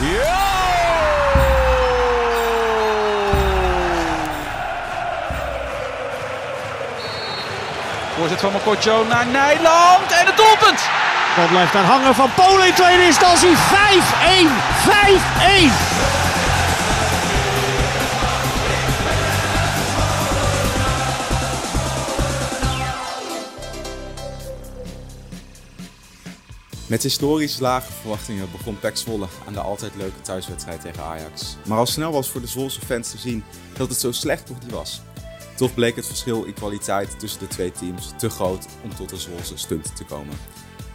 [0.00, 0.46] Ja!
[8.36, 10.80] Van Mokotjo naar Nijland en het doelpunt!
[11.36, 13.56] Bal blijft daar hangen van Polen in tweede instantie.
[13.56, 13.58] 5-1.
[16.12, 16.17] 5-1.
[26.88, 31.56] Met historisch lage verwachtingen begon PEC Zwolle aan de altijd leuke thuiswedstrijd tegen Ajax.
[31.66, 33.44] Maar al snel was voor de Zwolse fans te zien
[33.76, 35.00] dat het zo slecht toch niet was.
[35.56, 39.18] Toch bleek het verschil in kwaliteit tussen de twee teams te groot om tot een
[39.18, 40.36] Zwolse stunt te komen.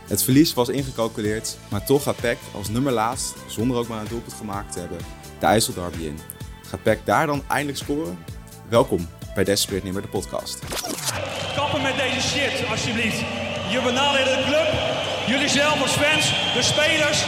[0.07, 4.07] Het verlies was ingecalculeerd, maar toch gaat PEC als nummer laatst, zonder ook maar een
[4.07, 4.99] doelpunt gemaakt te hebben,
[5.39, 6.19] de IJsselderby in.
[6.67, 8.17] Gaat PEC daar dan eindelijk scoren?
[8.69, 10.59] Welkom bij Desperate Nimmer, de podcast.
[11.55, 13.19] Kappen met deze shit, alsjeblieft.
[13.69, 14.92] Je benadeelt de club,
[15.27, 17.27] jullie zelf fans, de spelers.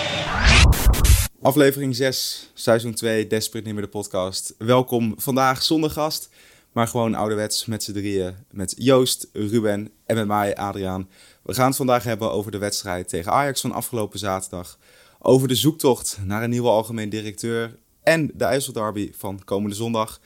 [1.42, 4.56] Aflevering 6, seizoen 2, Desperate Nimmer, de podcast.
[4.58, 6.30] Welkom, vandaag zonder gast,
[6.72, 8.36] maar gewoon ouderwets met z'n drieën.
[8.52, 11.10] Met Joost, Ruben en met mij, Adriaan.
[11.42, 14.78] We gaan het vandaag hebben over de wedstrijd tegen Ajax van afgelopen zaterdag.
[15.20, 17.78] Over de zoektocht naar een nieuwe algemeen directeur.
[18.04, 20.20] En de IJsselderby van komende zondag.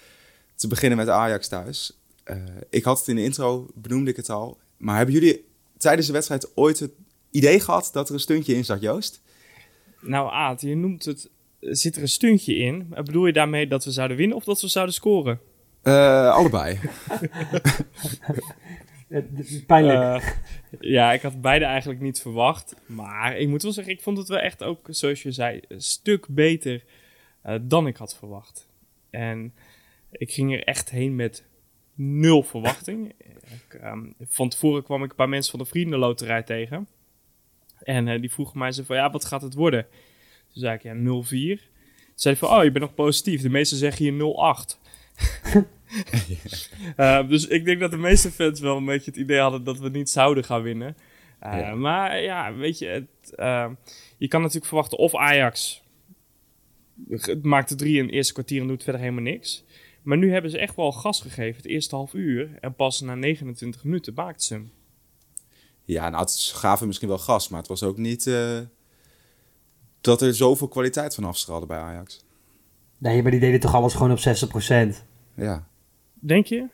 [0.56, 1.98] Te beginnen met Ajax thuis.
[2.26, 2.36] Uh,
[2.70, 4.58] ik had het in de intro, benoemde ik het al.
[4.78, 5.46] Maar hebben jullie
[5.78, 6.92] tijdens de wedstrijd ooit het
[7.32, 9.22] idee gehad dat er een stuntje in zat, Joost?
[10.00, 11.30] Nou, Aad, je noemt het.
[11.60, 12.88] Zit er een stuntje in?
[12.90, 15.40] Bedoel je daarmee dat we zouden winnen of dat we zouden scoren?
[15.84, 16.80] Uh, allebei.
[19.68, 20.24] Pijnlijk.
[20.24, 20.30] Uh,
[20.80, 22.76] ja, ik had beide eigenlijk niet verwacht.
[22.86, 25.82] Maar ik moet wel zeggen, ik vond het wel echt ook, zoals je zei, een
[25.82, 26.84] stuk beter
[27.46, 28.68] uh, dan ik had verwacht.
[29.10, 29.54] En
[30.12, 31.46] ik ging er echt heen met
[31.94, 33.14] nul verwachting.
[33.68, 36.88] ik, um, van tevoren kwam ik een paar mensen van de Vriendenloterij tegen.
[37.90, 39.84] En uh, die vroegen mij zo van, ja, wat gaat het worden?
[40.54, 41.00] Toen zei ik, ja, 0-4.
[41.00, 41.60] Toen
[42.16, 43.42] zei van, oh, je bent nog positief.
[43.42, 44.78] De meesten zeggen hier 0-8.
[46.98, 49.80] uh, dus ik denk dat de meeste fans wel een beetje het idee hadden dat
[49.80, 50.98] we niet zouden gaan winnen.
[51.44, 51.76] Uh, ja.
[51.76, 53.70] Maar ja, weet je, het, uh,
[54.18, 55.84] je kan natuurlijk verwachten of Ajax
[57.42, 59.64] maakt de drie in het eerste kwartier en doet verder helemaal niks.
[60.02, 62.58] Maar nu hebben ze echt wel gas gegeven, het eerste half uur.
[62.60, 64.72] En pas na 29 minuten maakt ze hem.
[65.90, 68.60] Ja, nou, het gaven misschien wel gas, maar het was ook niet uh,
[70.02, 72.26] dat er zoveel kwaliteit van afstraalde bij Ajax.
[72.98, 75.04] Nee, maar die deden toch alles gewoon op 60%.
[75.36, 75.68] Ja.
[76.14, 76.66] Denk je?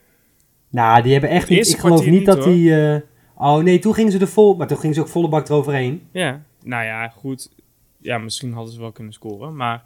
[0.69, 1.69] Nou, die hebben echt niet.
[1.69, 2.45] Ik geloof niet, dat hoor.
[2.45, 2.69] die.
[2.69, 2.99] Uh,
[3.35, 4.55] oh nee, toen gingen ze er vol.
[4.55, 6.07] Maar toen gingen ze ook volle bak eroverheen.
[6.11, 7.49] Ja, nou ja, goed.
[7.97, 9.55] Ja, misschien hadden ze wel kunnen scoren.
[9.55, 9.83] Maar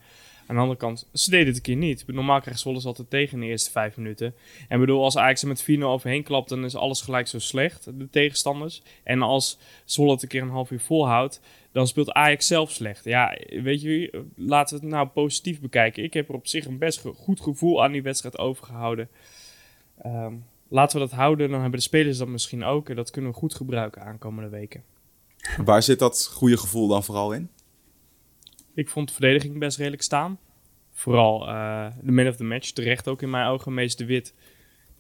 [0.50, 2.04] aan de andere kant, ze deden het een keer niet.
[2.08, 4.34] Normaal krijgt Zwolle altijd tegen in de eerste vijf minuten.
[4.68, 8.00] En bedoel, als Ajax er met 4-0 overheen klapt, dan is alles gelijk zo slecht,
[8.00, 8.82] de tegenstanders.
[9.04, 13.04] En als Zwolle het een keer een half uur volhoudt, dan speelt Ajax zelf slecht.
[13.04, 16.04] Ja, weet je, laten we het nou positief bekijken.
[16.04, 19.10] Ik heb er op zich een best goed gevoel aan die wedstrijd overgehouden.
[20.06, 22.90] Um, laten we dat houden, dan hebben de spelers dat misschien ook.
[22.90, 24.84] En dat kunnen we goed gebruiken aankomende weken.
[25.66, 27.50] Waar zit dat goede gevoel dan vooral in?
[28.80, 30.40] Ik vond de verdediging best redelijk staan.
[30.94, 34.34] Vooral uh, de man of the match, terecht ook in mijn ogen, Mees de Wit.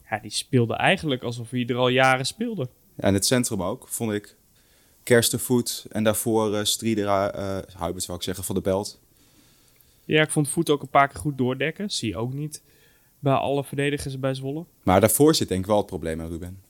[0.09, 2.69] Ja, die speelde eigenlijk alsof hij er al jaren speelde.
[2.95, 4.35] Ja, en het centrum ook, vond ik.
[5.03, 9.01] Kerstenvoet en daarvoor uh, Strieder, uh, Huibert zou ik zeggen, van de Belt.
[10.05, 11.89] Ja, ik vond Voet ook een paar keer goed doordekken.
[11.89, 12.63] Zie je ook niet
[13.19, 14.65] bij alle verdedigers bij Zwolle.
[14.83, 16.61] Maar daarvoor zit denk ik wel het probleem, hè, Ruben.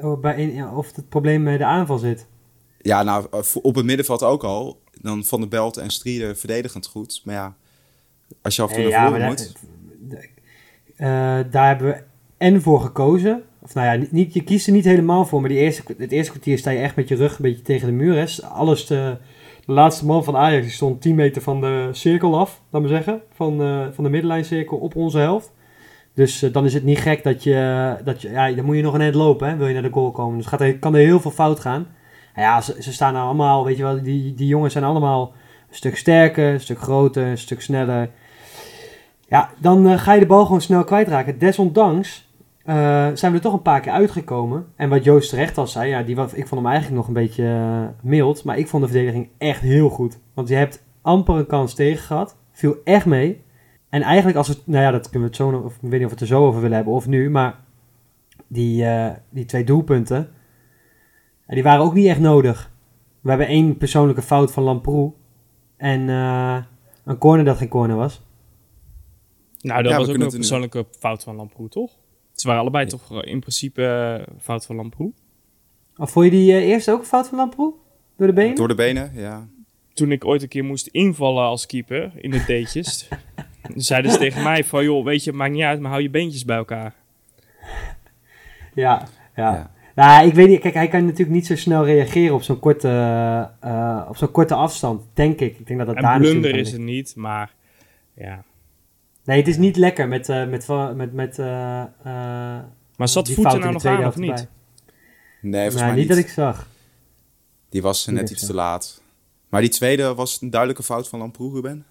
[0.00, 2.26] Oh, bij in, of het probleem bij de aanval zit.
[2.82, 3.26] Ja, nou,
[3.62, 4.79] op het middenveld ook al.
[5.02, 7.20] Dan Van de Belt en Strieder verdedigend goed.
[7.24, 7.54] Maar ja,
[8.42, 9.52] als je af en toe naar voren moet...
[10.96, 11.06] Uh,
[11.50, 12.02] daar hebben we
[12.36, 13.42] en voor gekozen.
[13.62, 15.40] Of nou ja, niet, je kiest er niet helemaal voor.
[15.40, 17.86] Maar die eerste, het eerste kwartier sta je echt met je rug een beetje tegen
[17.86, 18.14] de muur.
[18.14, 18.48] Hè.
[18.48, 19.16] Alles te,
[19.66, 22.90] de laatste man van Ajax die stond 10 meter van de cirkel af, laat maar
[22.90, 23.22] zeggen.
[23.32, 25.52] Van, uh, van de middenlijncirkel op onze helft.
[26.14, 28.30] Dus uh, dan is het niet gek dat je, dat je...
[28.30, 30.36] Ja, dan moet je nog een eind lopen, hè, wil je naar de goal komen.
[30.36, 31.86] Dus gaat er, kan er heel veel fout gaan.
[32.40, 35.32] Ja, ze, staan nou allemaal, weet je wel, die, die jongens zijn allemaal
[35.68, 38.10] een stuk sterker, een stuk groter, een stuk sneller.
[39.28, 41.38] Ja, dan uh, ga je de bal gewoon snel kwijtraken.
[41.38, 42.28] Desondanks
[42.64, 42.74] uh,
[43.14, 44.66] zijn we er toch een paar keer uitgekomen.
[44.76, 47.42] En wat Joost terecht al zei, ja, die, ik vond hem eigenlijk nog een beetje
[47.42, 48.44] uh, mild.
[48.44, 50.18] Maar ik vond de verdediging echt heel goed.
[50.34, 52.36] Want je hebt amper een kans tegen gehad.
[52.52, 53.42] Viel echt mee.
[53.88, 56.02] En eigenlijk als we, nou ja, dat kunnen we het zo, of ik weet niet
[56.02, 57.30] of we het er zo over willen hebben of nu.
[57.30, 57.54] Maar
[58.46, 58.86] die,
[59.30, 60.28] die twee doelpunten,
[61.54, 62.70] die waren ook niet echt nodig.
[63.20, 65.12] We hebben één persoonlijke fout van Lamproe.
[65.76, 66.56] En uh,
[67.04, 68.22] een corner dat geen corner was.
[69.60, 71.90] Nou, dat ja, was ook een persoonlijke fout van Lamproe, toch?
[72.32, 72.90] Ze waren allebei ja.
[72.90, 73.82] toch in principe
[74.28, 75.12] uh, fout van Lamproe.
[75.96, 77.74] Of vond je die uh, eerste ook een fout van Lamproe?
[78.16, 78.54] Door de benen?
[78.54, 79.48] Door de benen, ja.
[79.94, 83.08] toen ik ooit een keer moest invallen als keeper in de D'tjes,
[83.74, 86.10] zeiden ze tegen mij van, joh, weet je, het maakt niet uit, maar hou je
[86.10, 86.94] beentjes bij elkaar.
[88.74, 89.52] Ja, ja.
[89.54, 89.70] Ja.
[90.00, 90.60] Nou, ik weet niet.
[90.60, 92.88] Kijk, hij kan natuurlijk niet zo snel reageren op zo'n korte,
[93.60, 95.58] eh, op zo'n korte afstand, denk ik.
[95.58, 97.54] Ik denk dat dat daar En natuurlijk blunder is het niet, maar
[98.14, 98.44] ja.
[99.24, 102.60] Nee, het is niet lekker met, eh, met, met, met, met eh, eh,
[102.96, 104.28] Maar zat die voeten nou in de nog tweede aan of niet?
[104.30, 104.48] erbij.
[105.40, 106.68] Nee, volgens mij niet dat ik zag.
[107.68, 109.02] Die was net iets te laat.
[109.48, 111.84] Maar die tweede was een duidelijke fout van Lamproe, Ruben.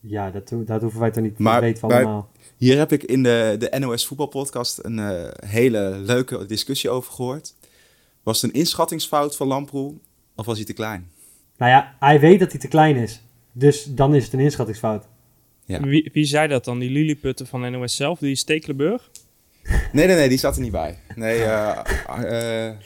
[0.00, 2.30] Ja, dat, dat hoeven wij toch niet Maar te weten van bij- allemaal.
[2.62, 7.54] Hier heb ik in de, de NOS voetbalpodcast een eh, hele leuke discussie over gehoord.
[8.22, 9.94] Was het een inschattingsfout van Lamproe
[10.36, 11.10] of was hij te klein?
[11.56, 13.20] Nou ja, hij weet dat hij te klein is.
[13.52, 15.04] Dus dan is het een inschattingsfout.
[15.64, 15.80] Ja.
[15.80, 16.78] Wie, wie zei dat dan?
[16.78, 19.10] Die Lilliputten van NOS zelf, die Stekelenburg?
[19.92, 20.98] Nee, nee, nee, die zat er niet bij.
[21.14, 22.76] Nee, eh, eh,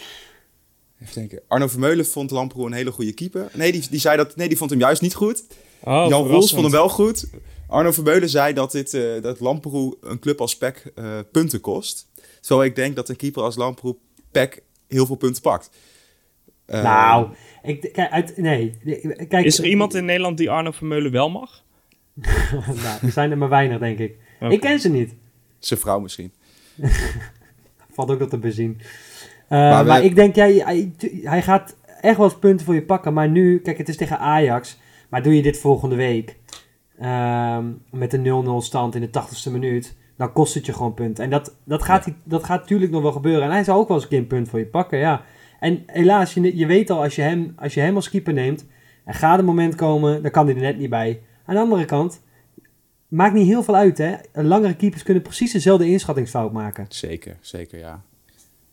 [1.00, 1.40] even denken.
[1.48, 3.50] Arno Vermeulen vond Lamproe een hele goede keeper.
[3.52, 5.44] Nee, die, die zei dat, nee, die vond hem juist niet goed.
[5.80, 7.26] Oh, Jan Roels vond hem wel goed.
[7.68, 12.10] Arno Vermeulen zei dat, dit, eh, dat Lamproe een club als PEC eh, punten kost.
[12.40, 13.96] Terwijl ik denk dat een keeper als Lamproe
[14.30, 15.70] PEC heel veel punten pakt.
[16.66, 17.28] Eh, nou,
[17.62, 18.74] ik, kijk, uit, nee.
[19.28, 21.62] Kijk, Is er iemand in Nederland die Arno Vermeulen wel mag?
[22.82, 24.16] nou, er zijn er maar weinig, denk ik.
[24.48, 25.14] Ik ken ze niet.
[25.58, 26.32] Zijn vrouw misschien.
[27.94, 28.80] Valt ook nog te bezien.
[29.48, 30.92] Eh, Maar maar ik denk, jij, hij,
[31.22, 33.12] hij gaat echt wel eens punten voor je pakken.
[33.12, 34.78] Maar nu, kijk, het is tegen Ajax.
[35.08, 36.36] Maar doe je dit volgende week
[36.98, 41.24] ehm, met een 0-0 stand in de 80ste minuut, dan kost het je gewoon punten.
[41.24, 43.42] En dat, dat, gaat, hij- dat gaat natuurlijk nog wel gebeuren.
[43.44, 45.22] En hij zal ook wel eens een keer een punt voor je pakken, ja.
[45.60, 48.66] En helaas, je, je weet al, als je, hem, als je hem als keeper neemt,
[49.04, 51.20] er gaat een moment komen, dan kan hij er net niet bij.
[51.44, 52.22] Aan de andere kant,
[53.08, 54.14] maakt niet heel veel uit, hè.
[54.32, 56.84] Langere keepers kunnen precies dezelfde inschattingsfout maken.
[56.88, 58.02] Zeker, zeker, ja.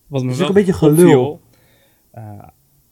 [0.08, 0.94] Wat me is wel een beetje gelul.
[1.32, 1.42] opviel,
[2.12, 2.48] eh,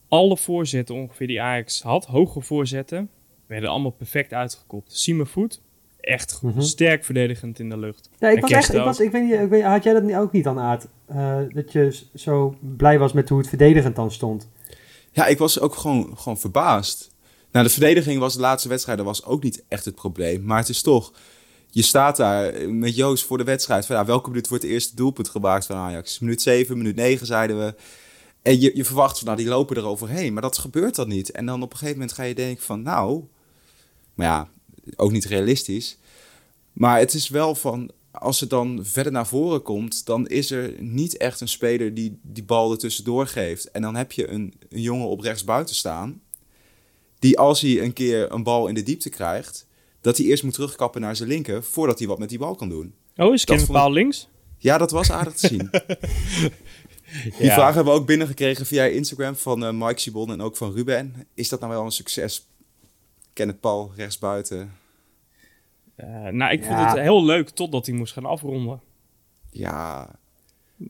[0.08, 3.10] alle voorzetten ongeveer die Ajax had, hoge voorzetten,
[3.52, 5.10] werden allemaal perfect uitgekopt.
[5.24, 5.62] Voet,
[6.00, 6.62] echt Mhm.
[6.62, 8.10] sterk verdedigend in de lucht.
[8.20, 8.86] Ja, ik En was echt, ik ook.
[8.86, 10.88] was, ik weet niet, ik weet, had jij dat niet- ook niet aan Aad?
[11.06, 14.48] Eh, dat je zo blij was met hoe het verdedigend dan stond.
[15.12, 17.10] Ja, ik was ook gewoon, gewoon verbaasd.
[17.52, 20.44] Nou, de verdediging was de laatste wedstrijden was ook niet echt het probleem.
[20.44, 21.14] Maar het is toch,
[21.70, 23.86] je staat daar met Joost voor de wedstrijd.
[23.86, 26.20] Van, ja, welke minuut wordt het eerste doelpunt gemaakt van Ajax?
[26.20, 27.76] Minuut 7, minuut 9 zeiden we.
[28.42, 30.34] En je, je verwacht van, nou, die lopen er overheen.
[30.34, 31.32] Maar dat gebeurt dan niet.
[31.32, 33.24] En dan op een gegeven moment ga je denken van, nou...
[34.14, 34.50] Maar ja,
[34.96, 35.98] ook niet realistisch.
[36.74, 40.06] Maar het is wel van, als het dan verder naar voren komt...
[40.06, 43.72] dan is er niet echt een speler die die bal er tussendoor geeft.
[43.72, 46.22] En dan heb je een, een jongen op rechts buiten staan...
[47.20, 49.68] die als hij een keer een bal in de diepte krijgt...
[50.02, 51.64] dat hij eerst moet terugkappen naar zijn linker...
[51.64, 52.94] voordat hij wat met die bal kan doen.
[53.16, 54.28] Oh, is Kevin ik- Paal links?
[54.58, 55.70] Ja, dat was aardig te zien.
[57.38, 57.54] Die Ja.
[57.54, 61.28] vraag hebben we ook binnengekregen via Instagram van eh, Mike Sibon en ook van Ruben.
[61.34, 62.48] Is dat nou wel een succes?
[63.42, 64.72] Kenneth Paul rechtsbuiten.
[65.96, 68.82] Eh, nou, ik vond het heel leuk totdat hij moest gaan afronden.
[69.50, 70.10] Ja,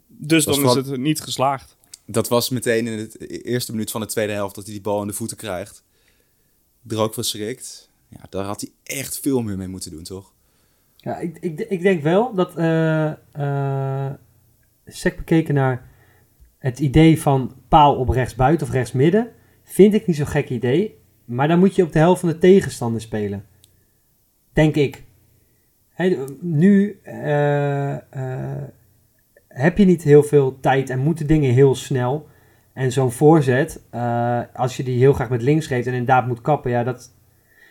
[0.08, 1.78] Dus dan is is het niet geslaagd.
[2.06, 5.02] dat was meteen in de eerste minuut van de tweede helft dat hij die bal
[5.02, 5.84] in de voeten krijgt.
[6.88, 7.90] Er ook verschrikt.
[8.08, 10.34] Ja, daar had hij echt veel meer mee moeten doen, toch?
[10.96, 14.14] Ja, ik, ik, ik denk wel dat, eh eh
[14.86, 15.90] sec bekeken naar
[16.58, 19.32] het idee van paal op rechts buiten of rechts midden,
[19.64, 21.00] vind ik niet zo'n gek idee.
[21.32, 23.46] Maar dan moet je op de helft van de tegenstander spelen.
[24.54, 25.04] Denk ik.
[26.40, 28.64] Nu eh, eh,
[29.48, 32.28] heb je niet heel veel tijd en moeten dingen heel snel.
[32.74, 36.42] En zo'n voorzet, eh, als je die heel graag met links geeft en inderdaad moet
[36.42, 37.12] kappen, ja, dat...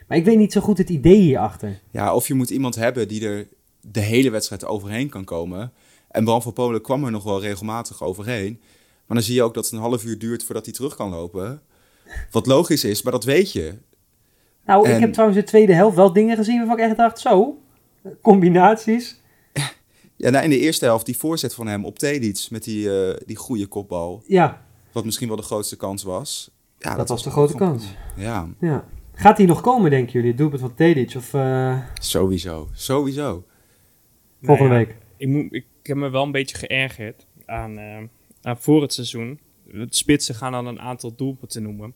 [0.08, 1.80] Maar ik weet niet zo goed het idee hierachter.
[1.90, 3.48] Ja, of je moet iemand hebben die er
[3.80, 5.72] de hele wedstrijd overheen kan komen.
[6.10, 8.60] En Bram van Polen kwam er nog wel regelmatig overheen.
[9.06, 11.10] Maar dan zie je ook dat het een half uur duurt voordat hij terug kan
[11.10, 11.62] lopen.
[12.30, 13.74] Wat logisch is, maar dat weet je.
[14.64, 16.96] Nou, En- ik heb trouwens in de tweede helft wel dingen gezien waarvan ik echt
[16.96, 17.58] dacht, zo,
[18.22, 19.18] combinaties.
[20.16, 23.16] Ja, nou, in de eerste helft die voorzet van hem op Tedic met die, eh,
[23.26, 24.22] die goede kopbal.
[24.26, 24.62] Ja,
[24.92, 26.50] Wat misschien wel de grootste kans was.
[26.78, 27.84] Ja, dat, was de grote kans.
[28.16, 28.84] Ja, Ja.
[29.14, 31.14] Gaat die nog komen, denken jullie, het doelpunt van Tedic?
[31.16, 32.68] Of eh, sowieso.
[32.72, 33.44] Sowieso.
[34.42, 34.96] volgende Nou ja, week?
[35.16, 37.96] Ik, moet, ik heb me wel een beetje geërgerd aan, eh,
[38.42, 39.40] aan voor het seizoen.
[39.72, 41.94] Het spitsen gaan dan een aantal doelpunten noemen.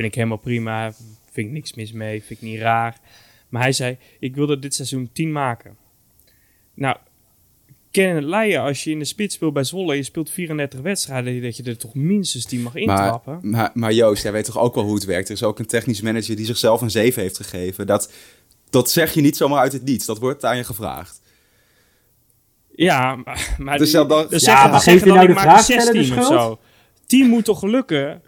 [0.00, 0.92] Vind ik helemaal prima.
[1.32, 2.22] Vind ik niks mis mee.
[2.24, 2.98] Vind ik niet raar.
[3.48, 5.76] Maar hij zei, ik wilde dit seizoen 10 maken.
[6.74, 6.96] Nou,
[7.90, 9.96] ken het leien als je in de spits speelt bij Zwolle.
[9.96, 11.42] Je speelt 34 wedstrijden.
[11.42, 13.38] Dat je er toch minstens 10 mag Maar, intrappen.
[13.42, 15.28] maar, maar Joost, jij weet toch ook wel hoe het werkt.
[15.28, 17.86] Er is ook een technisch manager die zichzelf een 7 heeft gegeven.
[17.86, 18.12] Dat,
[18.70, 20.06] dat zeg je niet zomaar uit het niets.
[20.06, 21.20] Dat wordt aan je gevraagd.
[22.74, 25.16] Ja, maar, maar Dus die- dan- dan Ja, zeggen, maar dan geef zeggen je dan,
[25.16, 26.58] nou ik de maak een vraagsteller de 16 of zo.
[27.06, 28.22] 10 moet toch lukken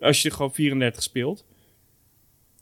[0.00, 1.44] als je gewoon 34 speelt?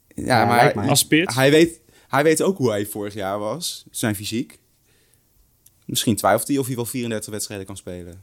[0.09, 0.88] Ja, Ja, maar mij.
[0.88, 1.35] Als spits.
[1.35, 4.59] hij, weet, hij weet ook hoe hij vorig jaar was, zijn fysiek.
[5.87, 8.23] Misschien twijfelt hij of hij wel 34 wedstrijden kan spelen.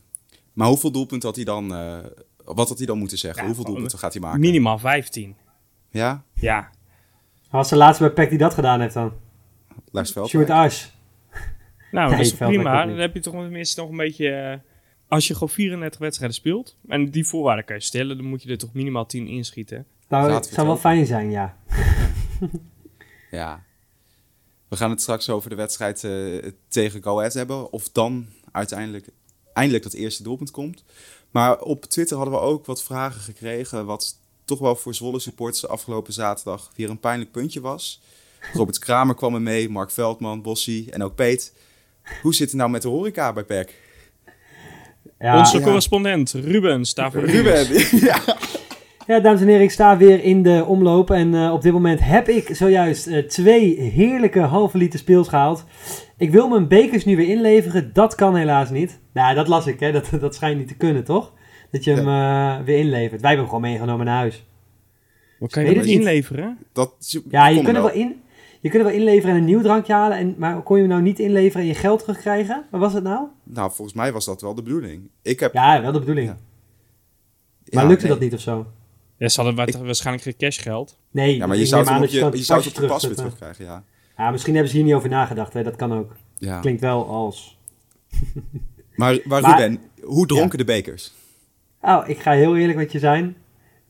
[0.54, 1.74] Maar hoeveel doelpunten had hij dan...
[1.76, 1.98] eh,
[2.46, 3.40] wat had hij dan moeten zeggen?
[3.42, 4.40] Ja, hoeveel gewoon doelpunten gaat hij maken?
[4.40, 5.36] Minimaal 15.
[5.90, 6.24] Ja?
[6.34, 6.70] Ja.
[7.50, 9.14] Was de laatste bij PEC die dat gedaan heeft dan?
[9.92, 10.74] Lars Stuart Veldwijk.
[11.92, 12.86] Nou, Nee, dat is prima.
[12.86, 14.30] Dan heb je toch tenminste nog een beetje...
[14.30, 14.71] eh,
[15.12, 18.50] als je gewoon 34 wedstrijden speelt, en die voorwaarden kan je stellen, dan moet je
[18.50, 19.86] er toch minimaal 10 inschieten.
[20.08, 21.58] Nou, het zou wel fijn zijn, ja.
[23.32, 23.64] Ja.
[24.68, 27.72] We gaan het straks over de wedstrijd eh, tegen Go Ahead hebben.
[27.72, 29.08] Of dan uiteindelijk
[29.54, 30.84] eindelijk dat eerste doelpunt komt.
[31.32, 33.86] Maar op Twitter hadden we ook wat vragen gekregen.
[33.86, 38.02] Wat toch wel voor Zwolle supporters afgelopen zaterdag weer een pijnlijk puntje was.
[38.54, 41.54] Robert Kramer kwam er mee, Mark Veldman, Bossie en ook Peet.
[42.22, 43.90] Hoe zit het nou met de horeca bij PEC?
[45.20, 45.64] Ja, Onze ja.
[45.64, 47.26] correspondent Ruben staat voor.
[47.26, 47.68] Ruben,
[48.08, 48.20] ja.
[49.08, 51.12] Ja, dames en heren, ik sta weer in de omloop.
[51.12, 55.66] En eh, op dit moment heb ik zojuist eh, twee heerlijke halve liter speels gehaald.
[56.18, 57.94] Ik wil mijn bekers nu weer inleveren.
[57.94, 59.00] Dat kan helaas niet.
[59.14, 59.92] Nou, dat las ik, hè.
[59.92, 61.34] Dat, dat schijnt niet te kunnen, toch?
[61.72, 63.22] Dat je hem eh, weer inlevert.
[63.22, 64.46] Wij hebben hem gewoon meegenomen naar huis.
[65.40, 66.00] Wat kan je dat niet.
[66.00, 66.58] inleveren?
[66.74, 68.22] Dat, Ja, je kunt, er wel in,
[68.62, 70.18] je kunt er wel inleveren en een nieuw drankje halen.
[70.18, 72.66] En, maar kon je hem nou niet inleveren en je geld terugkrijgen?
[72.72, 73.28] Wat was het nou?
[73.44, 75.10] Nou, volgens mij was dat wel de bedoeling.
[75.22, 75.54] Ik heb...
[75.54, 76.28] Ja, wel de bedoeling.
[76.28, 76.38] Ja.
[77.70, 78.14] Maar ja, lukte nee.
[78.14, 78.68] dat niet of zo?
[79.18, 80.98] Ja, ze hadden wa- waarschijnlijk geen cashgeld.
[81.12, 83.84] Nee, Ja, maar je zou het op je, je, zou het pas weer terugkrijgen, ja.
[84.18, 85.54] Ja, misschien hebben ze hier niet over nagedacht.
[85.54, 85.64] Hè.
[85.64, 86.16] Dat kan ook.
[86.38, 86.60] ja.
[86.60, 87.58] Klinkt wel als...
[88.96, 91.14] Maar, maar Maar- Ruben, hoe dronken de bekers?
[91.82, 93.36] Oh, ik ga heel eerlijk met je zijn.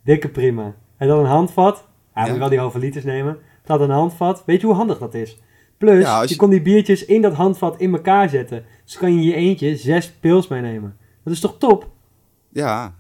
[0.04, 0.76] Dikke prima.
[0.98, 1.88] En dan een handvat.
[2.16, 2.30] Ja, Ja.
[2.30, 3.38] moet wel die halve liters nemen.
[3.66, 4.44] Had een handvat.
[4.46, 5.40] Weet je hoe handig dat is?
[5.78, 8.64] Plus, Ja, je je- kon die biertjes in dat handvat in elkaar zetten.
[8.86, 10.98] Dus kan je in je eentje zes pils meenemen.
[11.24, 11.90] Dat is toch top?
[12.50, 12.96] Ja.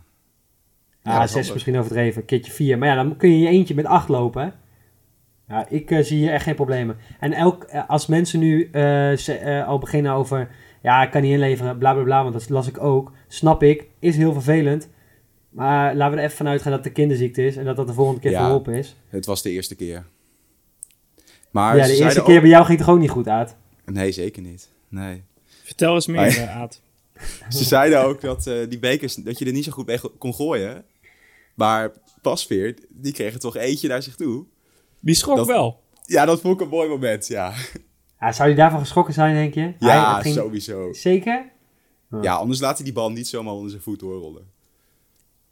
[1.04, 1.54] Ja, is zes handig.
[1.54, 2.22] misschien overdreven.
[2.22, 2.78] Een keertje vier.
[2.78, 4.50] Maar ja, dan kun je in je eentje met acht lopen, hè?
[5.56, 6.98] Ja, ik eh, zie hier echt geen problemen.
[7.20, 10.50] En elk, eh, als mensen nu eh, ze- al beginnen over...
[10.82, 13.12] Ja, ik kan niet inleveren, bla bla bla, want dat las ik ook.
[13.28, 14.90] Snap ik, is heel vervelend.
[15.50, 17.58] Maar laten we er even van uitgaan dat het een kinderziekte is...
[17.58, 18.40] en dat dat de volgende keer Ja.
[18.40, 18.96] verholpen is.
[19.10, 20.06] Het was de eerste keer.
[21.52, 23.56] Maar ja, de eerste ook- keer bij jou ging het toch ook niet goed uit?
[23.86, 24.70] Nee, zeker niet.
[24.88, 25.24] Nee.
[25.64, 26.82] Vertel eens meer, Ah, eh, Aad.
[27.50, 30.34] Ze zeiden ook dat eh, die bekers, dat je er niet zo goed mee kon
[30.34, 30.86] gooien.
[31.56, 31.92] Maar
[32.22, 34.46] Pasveer, die kreeg er toch eentje naar zich toe.
[35.00, 35.80] Die schrok Dat- wel.
[36.06, 37.54] Ja, dat vond ik een mooi moment, ja.
[38.20, 39.74] Ja, zou hij daarvan geschrokken zijn, denk je?
[39.88, 40.94] Ja, het ging- sowieso.
[40.94, 41.50] Zeker?
[42.22, 44.44] Ja, anders laat hij die bal niet zomaar onder zijn voet doorrollen.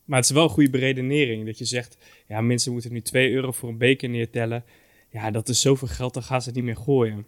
[0.05, 1.45] Maar het is wel een goede beredenering.
[1.45, 4.63] Dat je zegt, ja, mensen moeten nu 2 euro voor een beker neertellen.
[5.09, 7.25] Ja, dat is zoveel geld, dan gaan ze het niet meer gooien.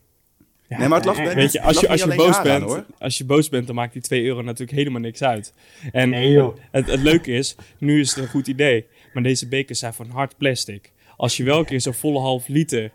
[0.68, 2.64] Ja, nee, maar het lag eh, bij Weet je, als je, als je boos bent,
[2.64, 2.86] hoor.
[3.00, 5.54] als je boos bent, dan maakt die 2 euro natuurlijk helemaal niks uit.
[5.92, 6.58] En Nee, joh.
[6.72, 8.86] het, het leuke is, nu is het een goed idee.
[9.14, 10.92] Maar deze bekers zijn van hard plastic.
[11.18, 12.92] Als je wel een keer zo'n volle half liter,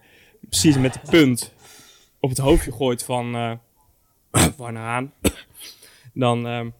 [0.48, 1.52] precies met de punt,
[2.20, 3.52] op het hoofdje gooit van eh
[4.56, 5.12] Warner Haan,
[6.12, 6.70] dan ehm,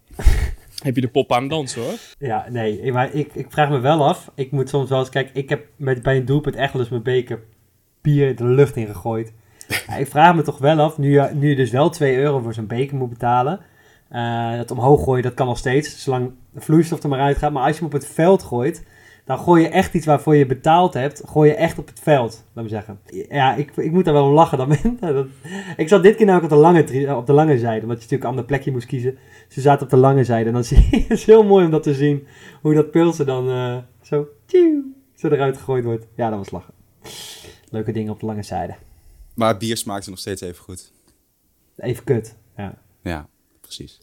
[0.83, 1.95] heb je de pop aan het dansen hoor.
[2.19, 4.31] Ja, nee, maar ik, ik vraag me wel af.
[4.35, 5.35] Ik moet soms wel eens kijken.
[5.35, 7.43] Ik heb met, bij een doelpunt echt wel eens mijn beker
[8.15, 9.33] de lucht in gegooid.
[9.89, 12.39] Ja, ik vraag me toch wel af, nu je, nu je dus wel 2 euro
[12.39, 13.61] voor zo'n beker moet betalen.
[14.09, 17.53] eh, dat omhoog gooien, dat kan nog steeds, zolang de vloeistof er maar uitgaat.
[17.53, 18.85] Maar als je hem op het veld gooit,
[19.25, 22.45] dan gooi je echt iets waarvoor je betaald hebt, gooi je echt op het veld,
[22.53, 22.99] laat me zeggen.
[23.29, 24.59] Ja, ik, ik moet daar wel om lachen.
[24.59, 25.27] Dan, dat,
[25.77, 28.23] ik zat dit keer namelijk op de lange, op de lange zijde, omdat je natuurlijk
[28.23, 29.19] een ander plekje moest kiezen.
[29.49, 31.71] Ze zaten op de lange zijde en dan zie je, het is heel mooi om
[31.71, 32.27] dat te zien,
[32.63, 34.27] hoe dat pilsen dan eh, zo,
[35.15, 36.07] zo eruit gegooid wordt.
[36.17, 36.76] Ja, dat was lachen.
[37.77, 38.75] Leuke dingen op de lange zijde.
[39.35, 40.93] Maar het bier smaakte nog steeds even goed.
[41.77, 42.37] Even kut.
[42.57, 42.79] Ja.
[43.03, 43.29] Ja,
[43.61, 44.01] precies.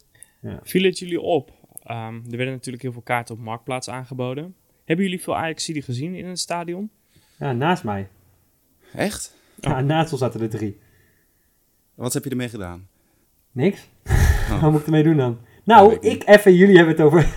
[0.63, 1.51] Viel het jullie op?
[1.83, 4.55] Ehm, er werden natuurlijk heel veel kaarten op Marktplaats aangeboden.
[4.85, 6.89] Hebben jullie veel Ajaxiden gezien in het stadion?
[7.37, 8.07] ja, naast mij.
[8.93, 9.35] Echt?
[9.59, 10.79] Ja, naast ons zaten er drie.
[11.95, 12.87] Wat heb je ermee gedaan?
[13.51, 13.87] Niks?
[14.49, 14.51] Oh.
[14.61, 15.39] Wat moet ik ermee doen dan?
[15.41, 17.35] Ja, Nou, ik even, jullie hebben het over.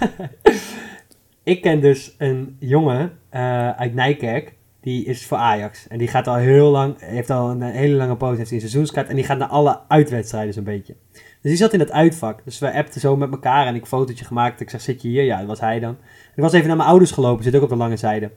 [1.53, 4.56] ik ken dus een jongen eh, uit Nijkerk.
[4.87, 5.89] Die is voor Ajax.
[5.89, 9.09] En die gaat al heel lang, heeft al een hele lange poos, heeft een seizoenskaart.
[9.09, 10.95] En die gaat naar alle uitwedstrijden zo'n beetje.
[11.13, 12.45] Dus die zat in het uitvak.
[12.45, 14.61] Dus we appten zo met elkaar en ik een fotootje gemaakt.
[14.61, 15.23] Ik zeg, zit je hier?
[15.23, 15.97] Ja, dat was hij dan.
[16.37, 18.31] Ik was even naar mijn ouders gelopen, zit ook op de lange zijde.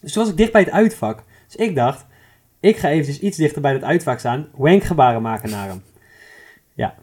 [0.00, 1.24] Dus toen was ik dicht bij het uitvak.
[1.46, 2.06] Dus ik dacht,
[2.60, 4.48] ik ga eventjes iets dichter bij het uitvak staan.
[4.54, 5.82] Wankgebaren maken naar hem.
[6.74, 6.94] Ja,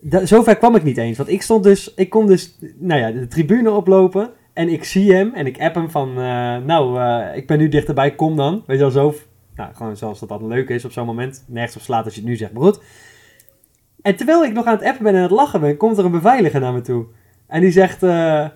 [0.00, 1.16] da- zover kwam ik niet eens.
[1.16, 4.30] Want ik stond dus, ik kon dus, nou ja, de tribune oplopen.
[4.52, 7.68] En ik zie hem en ik app hem van, eh, nou, eh, ik ben nu
[7.68, 8.62] dichterbij, kom dan.
[8.66, 9.14] Weet je wel, zo,
[9.56, 11.44] nou, gewoon zoals dat dan leuk is op zo'n moment.
[11.46, 12.82] Nergens op slaat als je het nu zegt, maar goed.
[14.02, 16.04] En terwijl ik nog aan het appen ben en aan het lachen ben, komt er
[16.04, 17.06] een beveiliger naar me toe.
[17.46, 18.46] En die zegt, eh,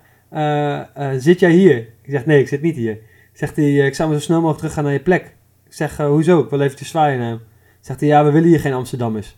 [1.17, 1.77] zit jij hier?
[1.77, 2.99] Ik zeg, nee, ik zit niet hier.
[3.33, 5.35] Zegt hij, ik zou maar zo snel mogelijk teruggaan naar je plek.
[5.67, 6.41] Ik zeg, hoezo?
[6.41, 7.41] Ik wil eventjes zwaaien naar hem.
[7.81, 9.37] Zegt hij, ja, we willen hier geen Amsterdammers.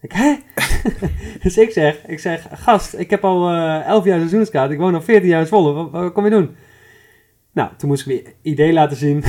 [0.00, 0.36] Ik, hè?
[1.42, 4.70] dus ik zeg, ik zeg, gast, ik heb al eh 11 jaar seizoenskaart.
[4.70, 5.72] Ik woon al 14 jaar in Zwolle.
[5.72, 6.56] Wat, wat kom je doen?
[7.52, 9.22] Nou, toen moest ik weer idee laten zien.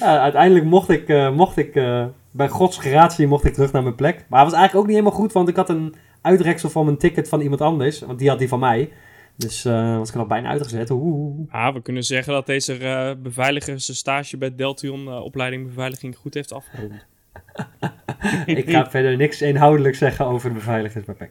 [0.00, 3.82] Ja, uiteindelijk mocht ik, eh, mocht ik eh, bij Gods gratie mocht ik terug naar
[3.82, 4.24] mijn plek.
[4.28, 6.98] Maar het was eigenlijk ook niet helemaal goed, want ik had een uitreksel van mijn
[6.98, 8.00] ticket van iemand anders.
[8.00, 8.90] Want die had die van mij.
[9.36, 10.90] Dus eh, was ik nog bijna uitgezet.
[10.90, 11.50] Oeh.
[11.50, 16.16] Ah, we kunnen zeggen dat deze eh, beveiliger zijn stage bij Deltion eh, opleiding beveiliging
[16.16, 16.92] goed heeft afgerond.
[18.46, 21.30] Ik ga verder niks inhoudelijk zeggen over de beveiligers bij PEC.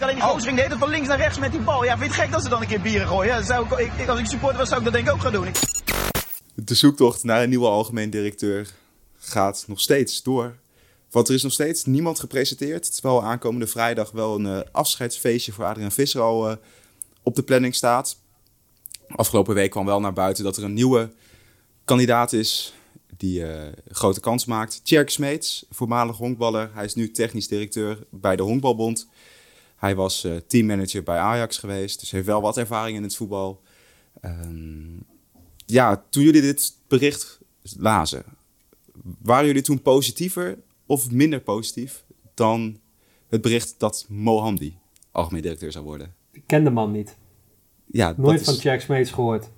[0.00, 1.84] Alleen die gozer ging de hele tijd van links naar rechts met die bal.
[1.84, 3.34] Ja, vind je het gek dat ze dan een keer bieren gooien?
[3.34, 5.20] Ja, zou ik, ik, ik- als ik supporter was, zou ik dat denk ik ook
[5.20, 5.46] gaan doen.
[5.46, 5.60] Ik-
[6.54, 8.68] De zoektocht naar een nieuwe algemeen directeur
[9.18, 10.54] gaat nog steeds door.
[11.10, 12.92] Want er is nog steeds niemand gepresenteerd.
[12.94, 16.56] Terwijl aankomende vrijdag wel een eh, afscheidsfeestje voor Adriaan Visser al eh,
[17.22, 18.16] op de planning staat.
[19.08, 21.10] Afgelopen week kwam wel naar buiten dat er een nieuwe
[21.84, 22.74] kandidaat is
[23.16, 24.80] die eh, grote kans maakt.
[24.84, 26.70] Tjerk Smeets, voormalig honkballer.
[26.74, 29.08] Hij is nu technisch directeur bij de Honkbalbond.
[29.76, 33.60] Hij was eh, teammanager bij Ajax geweest, dus heeft wel wat ervaring in het voetbal.
[34.20, 34.96] Ehm,
[35.66, 37.40] ja, toen jullie dit bericht
[37.78, 38.24] lazen,
[39.22, 42.80] waren jullie toen positiever of minder positief dan
[43.28, 44.78] het bericht dat Mohamdi
[45.12, 46.14] algemeen directeur zou worden?
[46.32, 47.16] Ik ken de man niet.
[47.86, 49.50] Ja, Nooit van Jack Smeets gehoord.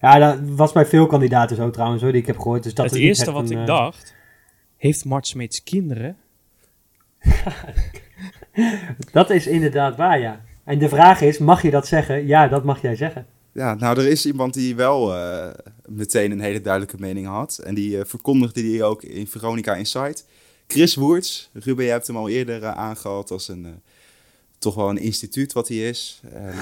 [0.00, 2.62] Ja, dat was bij veel kandidaten zo trouwens hoor, die ik heb gehoord.
[2.62, 4.14] Dus dat het is niet eerste wat een, ik eh, dacht,
[4.76, 6.16] heeft Mart Smeets kinderen?
[9.12, 10.40] Dat is inderdaad waar, ja.
[10.64, 12.26] En de vraag is, mag je dat zeggen?
[12.26, 13.26] Ja, dat mag jij zeggen.
[13.52, 15.48] ja, nou, er is iemand die wel eh,
[15.86, 17.58] meteen een hele duidelijke mening had.
[17.58, 20.26] En die eh, verkondigde die ook in Veronica Insight.
[20.66, 23.82] Chris Woerts, Ruben, je hebt hem al eerder eh, aangehaald als een,
[24.58, 26.20] toch wel een instituut wat hij is.
[26.32, 26.54] En,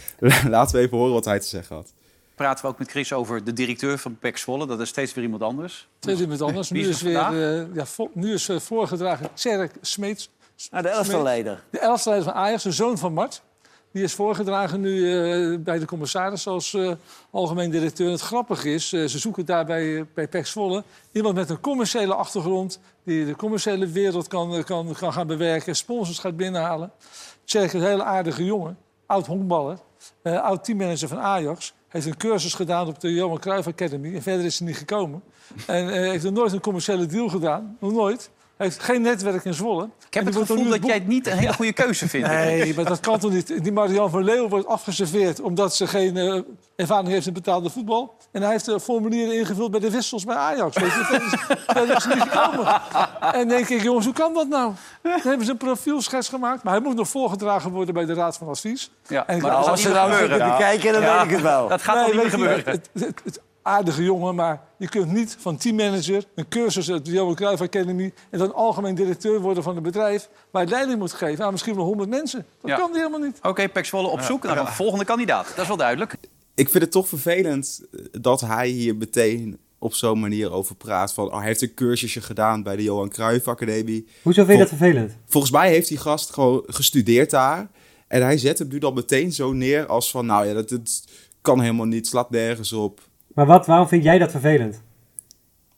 [0.50, 1.92] laten we even horen wat hij te zeggen had.
[2.38, 4.66] Praten we ook met Chris over de directeur van PEC Zwolle.
[4.66, 5.88] Dat is steeds weer iemand anders.
[6.00, 6.68] Steeds iemand anders.
[6.70, 10.30] Wie Nu is er weer, ja, vo- nu is eh, voorgedragen Tjerk Smeets.
[10.70, 11.62] Nou, de elftal leider.
[11.70, 13.42] De elfde leider van Ajax, de zoon van Mart.
[13.92, 16.92] Die is voorgedragen nu eh, bij de commissaris als eh,
[17.30, 18.06] algemeen directeur.
[18.06, 20.84] En het grappige is, eh, ze zoeken daar bij, bij PEC Zwolle...
[21.12, 22.80] iemand met een commerciële achtergrond...
[23.04, 25.76] die de commerciële wereld kan, kan, kan gaan bewerken...
[25.76, 26.92] sponsors gaat binnenhalen.
[27.44, 28.78] Tjerk is een hele aardige jongen.
[29.06, 29.78] Oud honkballer.
[30.22, 31.74] Eh, oud teammanager van Ajax.
[31.88, 34.14] Heeft een cursus gedaan op de Johan Cruijff Academy.
[34.14, 35.22] En verder is hij niet gekomen.
[35.66, 37.76] En eh, heeft er nooit een commerciële deal gedaan.
[37.80, 38.30] Nog nooit.
[38.58, 39.88] Heeft geen netwerk in Zwolle.
[40.06, 42.28] Ik heb het gevoel dat boek- jij het niet een hele goede keuze vindt.
[42.48, 43.62] Nee, maar dat kan toch niet?
[43.62, 46.40] Die Marian van Leeuwen wordt afgeserveerd omdat ze geen eh,
[46.76, 48.16] ervaring heeft in betaalde voetbal.
[48.32, 50.76] En hij heeft de formulieren ingevuld bij de wissels bij Ajax.
[50.78, 51.06] Weet je?
[51.10, 52.80] Dat, is, dat is niet gekomen.
[53.32, 54.72] En denk ik, jongens, hoe kan dat nou?
[55.02, 56.62] Dan hebben ze een profielschets gemaakt.
[56.62, 58.90] Maar hij moet nog voorgedragen worden bij de Raad van Advies.
[59.06, 60.38] Ja, En maar als ze nou gebeuren.
[60.50, 61.68] te kijken, dan Ja, weet ik het wel.
[61.68, 62.82] Dat gaat Nee, toch niet meer weet je, gebeuren?
[62.92, 66.24] Het, het, het aardige jongen, maar je kunt niet van teammanager...
[66.34, 68.12] een cursus uit de Johan Cruijff Academy...
[68.30, 70.28] en dan algemeen directeur worden van een bedrijf...
[70.50, 72.46] waar je leiding moet geven aan misschien wel honderd mensen.
[72.60, 72.76] Dat Ja.
[72.76, 73.38] kan die helemaal niet.
[73.42, 75.46] Oké, Zwolle op zoek naar een volgende kandidaat.
[75.48, 76.16] Dat is wel duidelijk.
[76.54, 81.12] ik vind het toch vervelend eh, dat hij hier meteen op zo'n manier over praat.
[81.14, 84.06] Van, oh, hij heeft een cursusje gedaan bij de Johan Cruijff Academie.
[84.22, 85.16] Hoezo vind je dat vervelend?
[85.26, 87.68] Volgens mij heeft die gast gewoon gestudeerd daar.
[88.08, 90.26] En hij zet hem nu dan meteen zo neer als van...
[90.26, 91.04] Nou ja, dat, dat
[91.40, 93.00] kan helemaal niet, slaat nergens op.
[93.38, 94.82] Maar wat, waarom vind jij dat vervelend?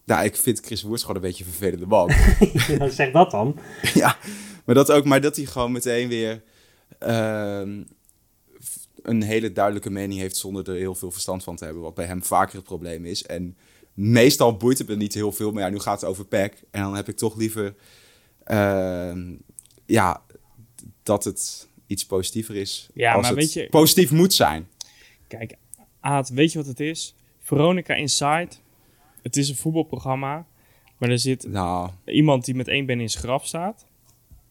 [0.05, 2.11] Nou, ik vind Chris Woerts gewoon een beetje een vervelende man.
[2.79, 3.59] Ja, zeg dat dan.
[3.95, 4.17] ja,
[4.65, 6.43] maar dat ook, maar dat hij gewoon meteen weer
[6.99, 7.83] ehm,
[9.03, 11.83] een hele duidelijke mening heeft zonder er heel veel verstand van te hebben.
[11.83, 13.23] Wat bij hem vaker het probleem is.
[13.27, 13.57] En
[13.95, 16.63] meestal boeit het me niet heel veel, maar ja, nu gaat het over PEC.
[16.71, 17.75] En dan heb ik toch liever
[18.45, 19.35] ehm,
[19.87, 20.23] ja,
[21.03, 22.89] dat het iets positiever is.
[22.95, 24.69] Ja, als maar het weet je- positief moet zijn.
[25.27, 25.55] Kijk,
[26.01, 27.15] Aad, weet je wat het is?
[27.57, 28.49] Veronica Inside,
[29.23, 30.47] het is een voetbalprogramma,
[30.99, 33.87] maar er zit Nou, iemand die met één been in zijn graf staat.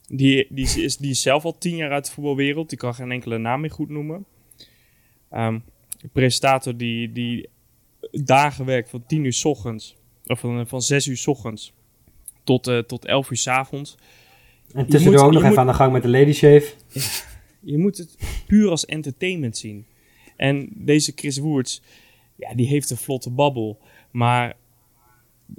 [0.07, 2.69] Die, die, is, die is zelf al tien jaar uit de voetbalwereld.
[2.69, 4.25] Die kan geen enkele naam meer goed noemen.
[5.29, 5.53] Ehm,
[6.01, 7.49] een presentator die, die
[8.11, 9.95] dagen werkt van tien uur s ochtends.
[10.25, 11.73] Of van, van zes uur s ochtends
[12.43, 13.97] tot, eh tot elf uur s avonds.
[14.73, 16.73] En tussendoor ook nog even moet- aan de gang met de lady shave.
[17.71, 19.85] Je moet het puur als entertainment zien.
[20.35, 21.81] En deze Chris Woerts,
[22.39, 23.79] ja, die heeft een vlotte babbel.
[24.11, 24.55] Maar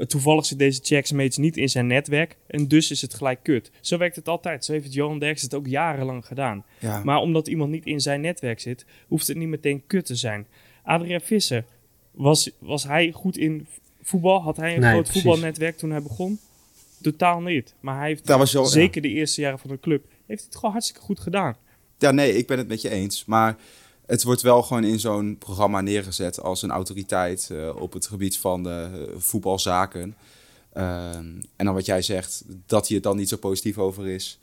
[0.06, 2.36] toevallig zit deze Jacksmates niet in zijn netwerk.
[2.46, 3.70] En dus is het gelijk kut.
[3.80, 4.64] Zo werkt het altijd.
[4.64, 6.64] Zo heeft Johan Derks het ook jarenlang gedaan.
[6.78, 7.04] ja.
[7.04, 10.46] Maar omdat iemand niet in zijn netwerk zit, hoeft het niet meteen kut te zijn.
[10.82, 11.64] Adriaan Visser,
[12.10, 13.66] was, was hij goed in
[14.02, 14.42] voetbal?
[14.42, 15.22] Had hij een Nee, groot precies.
[15.22, 16.38] voetbalnetwerk toen hij begon?
[17.02, 17.74] Totaal niet.
[17.80, 18.64] Maar hij heeft was ja.
[18.64, 21.56] zeker de eerste jaren van de club, heeft hij het gewoon hartstikke goed gedaan.
[21.98, 23.24] Ja, nee, ik ben het met je eens.
[23.24, 23.56] Maar
[24.10, 28.38] het wordt wel gewoon in zo'n programma neergezet als een autoriteit eh, op het gebied
[28.38, 30.14] van de eh, voetbalzaken.
[30.72, 31.24] Ehm,
[31.56, 34.38] en dan wat jij zegt, dat hij het dan niet zo positief over is.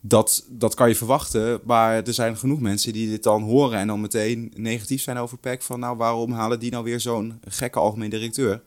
[0.00, 3.86] Dat, dat kan je verwachten, maar er zijn genoeg mensen die dit dan horen en
[3.86, 5.62] dan meteen negatief zijn over PEC.
[5.62, 8.62] Van nou, waarom halen die nou weer zo'n gekke algemeen directeur?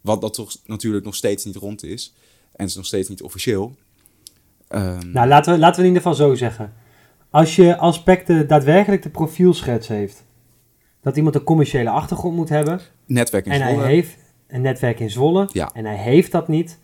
[0.00, 2.12] Wat dat toch natuurlijk nog steeds niet rond is.
[2.42, 3.74] En het is nog steeds niet officieel.
[4.68, 6.72] Ehm, Nou, laten we, laten we in ieder geval zo zeggen.
[7.32, 10.24] Als je als PEC de, daadwerkelijk de profielschets heeft,
[11.00, 15.10] dat iemand een commerciële achtergrond moet hebben, netwerk in en hij heeft een netwerk in
[15.10, 15.70] Zwolle, Ja.
[15.74, 16.78] en hij heeft dat niet,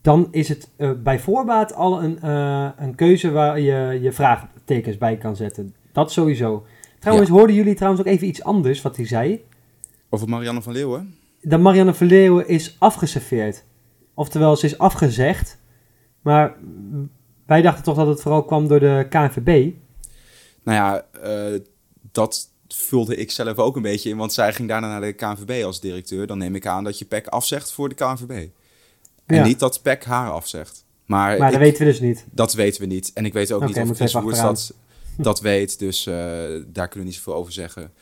[0.00, 4.98] dan is het eh, bij voorbaat al een, eh, een keuze waar je je vraagtekens
[4.98, 5.74] bij kan zetten.
[5.92, 6.66] Dat sowieso.
[6.98, 9.44] Trouwens, hoorden jullie trouwens ook even iets anders wat hij zei?
[10.08, 11.14] Over Marianne van Leeuwen.
[11.42, 13.64] Dat Marianne Verleeuwen is afgeserveerd.
[14.14, 15.58] Oftewel, ze is afgezegd.
[16.20, 16.54] Maar
[17.46, 19.72] wij dachten toch dat het vooral kwam door de KNVB.
[20.62, 21.60] Nou ja, eh,
[22.12, 25.64] dat vulde ik zelf ook een beetje in, want zij ging daarna naar de KNVB
[25.64, 26.26] als directeur.
[26.26, 28.48] Dan neem ik aan dat je PEC afzegt voor de KNVB.
[29.26, 29.44] En Ja.
[29.44, 30.84] niet dat PEC haar afzegt.
[31.06, 32.26] Maar, Maar ik- dat weten we dus niet.
[32.30, 33.10] dat weten we niet.
[33.14, 34.74] En ik weet ook niet of Chris dat,
[35.18, 36.14] dat weet, dus eh,
[36.66, 37.92] daar kunnen we niet zoveel over zeggen.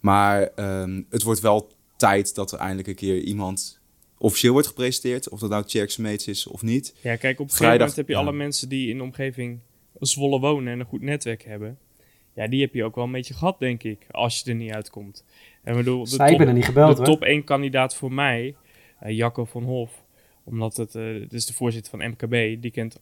[0.00, 3.79] Maar ehm, het wordt wel tijd dat er eindelijk een keer iemand
[4.20, 5.28] officieel wordt gepresenteerd.
[5.28, 6.94] Of dat nou Tjerk Smeets is of niet.
[7.00, 8.18] Ja, kijk, op een gegeven Vrijdag, moment heb je ja.
[8.18, 9.60] alle mensen die in de omgeving
[9.98, 11.78] Zwolle wonen en een goed netwerk hebben.
[12.34, 14.72] Ja, die heb je ook wel een beetje gehad, denk ik, als je er niet
[14.72, 15.24] uitkomt.
[15.62, 17.04] En bedoel, de Zij hebben er niet gebeld, de hoor.
[17.04, 18.54] top 1 kandidaat voor mij,
[18.98, 20.04] eh, Jacco van Hof,
[20.44, 23.00] omdat het, eh het is de voorzitter van MKB, die kent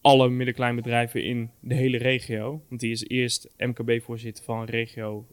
[0.00, 2.62] alle middenkleinbedrijven in de hele regio.
[2.68, 5.26] Want die is eerst MKB-voorzitter van regio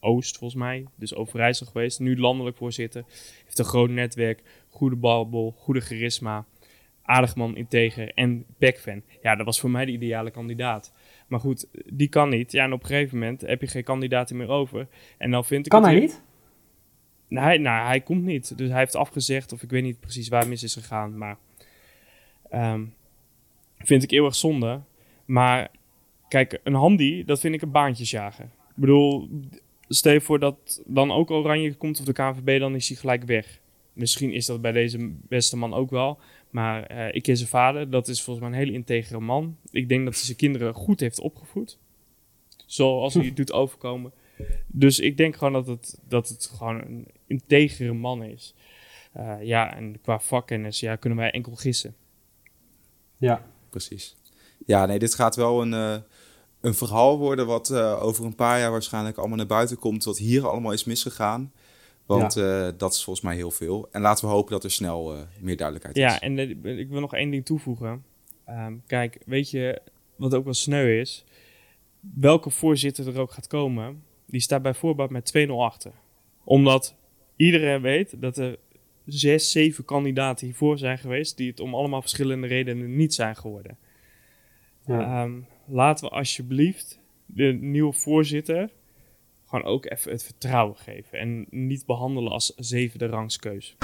[0.00, 0.84] Oost, volgens mij.
[0.94, 2.00] Dus Overijssel geweest.
[2.00, 3.04] Nu landelijk voorzitter.
[3.44, 6.44] Heeft een groot netwerk, goede babbel, goede charisma.
[7.02, 9.02] Aardig man, integer en PEC-fan.
[9.22, 10.92] Ja, dat was voor mij de ideale kandidaat.
[11.28, 12.52] Maar goed, die kan niet.
[12.52, 14.88] Ja, en op een gegeven moment heb je geen kandidaten meer over.
[15.18, 16.22] En dan vind ik Kan hij niet?
[17.28, 18.58] Nee, hij- nou, hij komt niet.
[18.58, 21.18] Dus hij heeft afgezegd, of ik weet niet precies waar mis is gegaan.
[21.18, 21.36] Maar
[22.50, 22.84] ehm,
[23.78, 24.80] vind ik eeuwig zonde.
[25.24, 25.70] Maar
[26.28, 28.44] kijk, een handy, dat vind ik een baantjesjager.
[28.44, 29.28] Ik bedoel,
[29.94, 33.24] stel je voor dat dan ook Oranje komt of de KNVB, dan is hij gelijk
[33.24, 33.60] weg.
[33.92, 36.18] Misschien is dat bij deze beste man ook wel.
[36.50, 39.56] Maar eh, ik ken zijn vader, dat is volgens mij een hele integere man.
[39.70, 41.78] Ik denk dat hij zijn kinderen goed heeft opgevoed.
[42.66, 44.12] Zoals hij het doet overkomen.
[44.66, 48.54] Dus ik denk gewoon dat het, dat het gewoon een integere man is.
[49.12, 51.94] Eh, ja, en qua vakkennis ja, kunnen wij enkel gissen.
[53.16, 53.46] Ja.
[53.70, 54.16] Precies.
[54.66, 55.96] Ja, nee, dit gaat wel een, eh,
[56.60, 60.04] een verhaal worden wat eh, over een paar jaar waarschijnlijk allemaal naar buiten komt.
[60.04, 61.52] Wat hier allemaal is misgegaan.
[62.06, 63.88] Want eh, dat is volgens mij heel veel.
[63.90, 66.02] En laten we hopen dat er snel eh, meer duidelijkheid is.
[66.02, 66.38] Ja, en
[66.78, 68.04] ik wil nog één ding toevoegen.
[68.44, 69.80] Ehm, kijk, weet je
[70.16, 71.24] wat ook wel sneu is?
[72.00, 75.92] Welke voorzitter er ook gaat komen, die staat bij voorbaat met 2-0 achter.
[76.44, 76.94] Omdat
[77.36, 78.58] iedereen weet dat er
[79.06, 83.78] zes, zeven kandidaten hiervoor zijn geweest, die het om allemaal verschillende redenen niet zijn geworden.
[84.86, 85.00] Ja.
[85.00, 85.32] Ehm,
[85.70, 88.70] laten we alsjeblieft de nieuwe voorzitter
[89.50, 91.18] gewoon ook even het vertrouwen geven.
[91.18, 93.76] En niet behandelen als zevende rangskeus.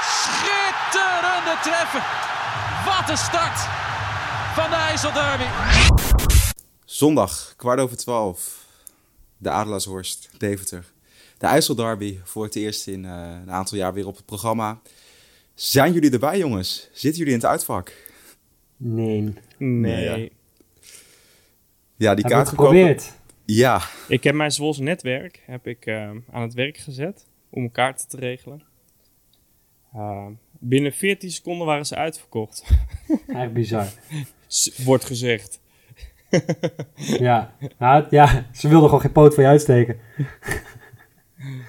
[0.00, 2.02] Schitterende treffer.
[2.84, 3.58] Wat een start
[4.54, 5.44] van de IJsselderby.
[6.84, 8.66] Zondag, kwart over twaalf.
[9.36, 10.92] De Adelaarshorst, Deventer.
[11.38, 14.80] De IJsselderby voor het eerst in eh, een aantal jaar weer op het programma.
[15.54, 16.88] Zijn jullie erbij, jongens?
[16.92, 17.92] Zitten jullie in het uitvak?
[18.76, 19.34] Nee.
[19.58, 20.08] Nee.
[20.08, 20.32] Nee,
[21.96, 22.14] ja.
[22.14, 23.12] Die Heb kaart geprobeerd?
[23.44, 27.72] Ja, Ik heb mijn Zwolse netwerk heb ik, eh, aan het werk gezet om een
[27.72, 28.62] kaart te regelen.
[29.96, 32.64] Uh, binnen 14 seconden waren ze uitverkocht.
[33.26, 33.86] Echt bizar.
[34.84, 35.60] Wordt gezegd.
[36.96, 37.54] Ja.
[37.78, 39.98] Nou, ja, ze wilden gewoon geen poot voor je uitsteken.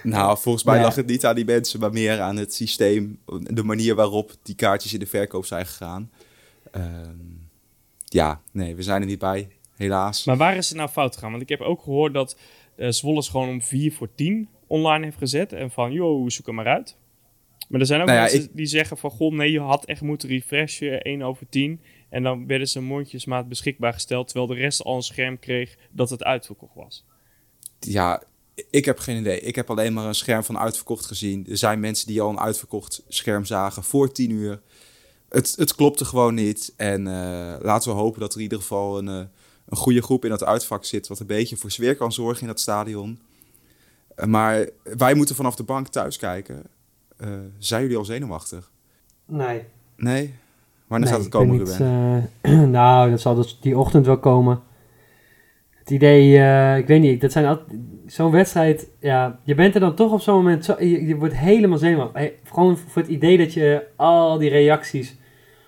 [0.04, 0.82] nou, volgens mij Ja.
[0.82, 3.20] lag het niet aan die mensen, maar meer aan het systeem.
[3.40, 6.12] De manier waarop die kaartjes in de verkoop zijn gegaan.
[6.72, 7.18] Ehm,
[8.06, 10.24] ja, nee, we zijn er niet bij, helaas.
[10.26, 11.30] Maar waar is het nou fout gegaan?
[11.32, 12.38] Want ik heb ook gehoord dat
[12.76, 15.54] eh Zwolle gewoon om 4 voor 10 online heeft gezet.
[15.54, 16.98] En van, joh, zoek hem maar uit.
[17.70, 19.86] Maar er zijn ook Nou ja, mensen ik- die zeggen van, goh, nee, je had
[19.86, 21.82] echt moeten refreshen, 1 over 10.
[22.10, 26.10] En dan werden ze mondjesmaat beschikbaar gesteld, terwijl de rest al een scherm kreeg dat
[26.10, 27.06] het uitverkocht was.
[27.80, 28.24] Ja,
[28.70, 29.40] ik heb geen idee.
[29.40, 31.48] Ik heb alleen maar een scherm van uitverkocht gezien.
[31.50, 34.62] Er zijn mensen die al een uitverkocht scherm zagen voor 10 uur.
[35.30, 36.74] Het, het klopte gewoon niet.
[36.78, 39.26] En eh, laten we hopen dat er in ieder geval een, eh,
[39.65, 41.08] een goede groep in dat uitvak zit.
[41.08, 43.19] Wat een beetje voor sfeer kan zorgen in dat stadion.
[44.15, 46.63] Eh, maar wij moeten vanaf de bank thuis kijken.
[47.17, 48.71] Eh, zijn jullie al zenuwachtig?
[49.25, 49.62] Nee.
[49.97, 50.34] Nee?
[50.88, 52.30] Wanneer Nee, gaat het komen, niet, Ruben?
[52.41, 54.62] eh, nou, dat zal dus die ochtend wel komen.
[55.69, 59.95] Het idee, ik weet niet, dat zijn altijd, zo'n wedstrijd, ja, je bent er dan
[59.95, 62.15] toch op zo'n moment, zo, je, je wordt helemaal zenuwachtig.
[62.17, 65.15] Hey, gewoon voor het idee dat je al die reacties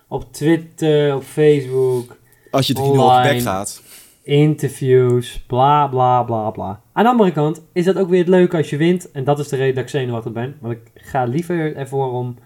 [0.08, 2.16] op Twitter, op Facebook,
[2.50, 3.82] Als je 3-0 op bek gaat.
[4.22, 6.82] interviews, bla bla bla bla.
[6.92, 9.10] Aan de andere kant is dat ook weer het leuke als je wint.
[9.10, 10.56] En dat is de reden dat ik zenuwachtig ben.
[10.60, 12.36] Want ik ga liever ervoor om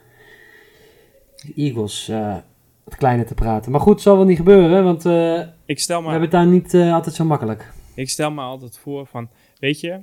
[1.42, 2.36] de Eagles eh
[2.84, 3.72] wat kleiner te praten.
[3.72, 6.74] Maar goed, zal wel niet gebeuren, want eh, Ik stel we hebben het daar niet
[6.74, 7.72] eh, altijd zo makkelijk.
[7.94, 10.00] Ik stel me altijd voor van, weet je,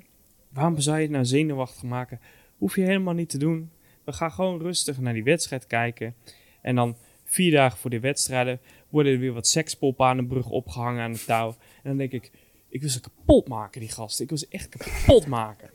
[0.53, 2.19] waarom zou je het nou zenuwachtig maken?
[2.57, 3.71] Hoef je helemaal niet te doen.
[4.03, 6.15] We gaan gewoon rustig naar die wedstrijd kijken.
[6.61, 8.59] En dan vier dagen voor de wedstrijden
[8.89, 11.47] worden er weer wat sekspoppen aan de brug opgehangen aan de touw.
[11.49, 12.31] En dan denk ik,
[12.69, 14.23] ik wil ze kapot maken, die gasten.
[14.23, 15.69] Ik wil ze echt kapot maken.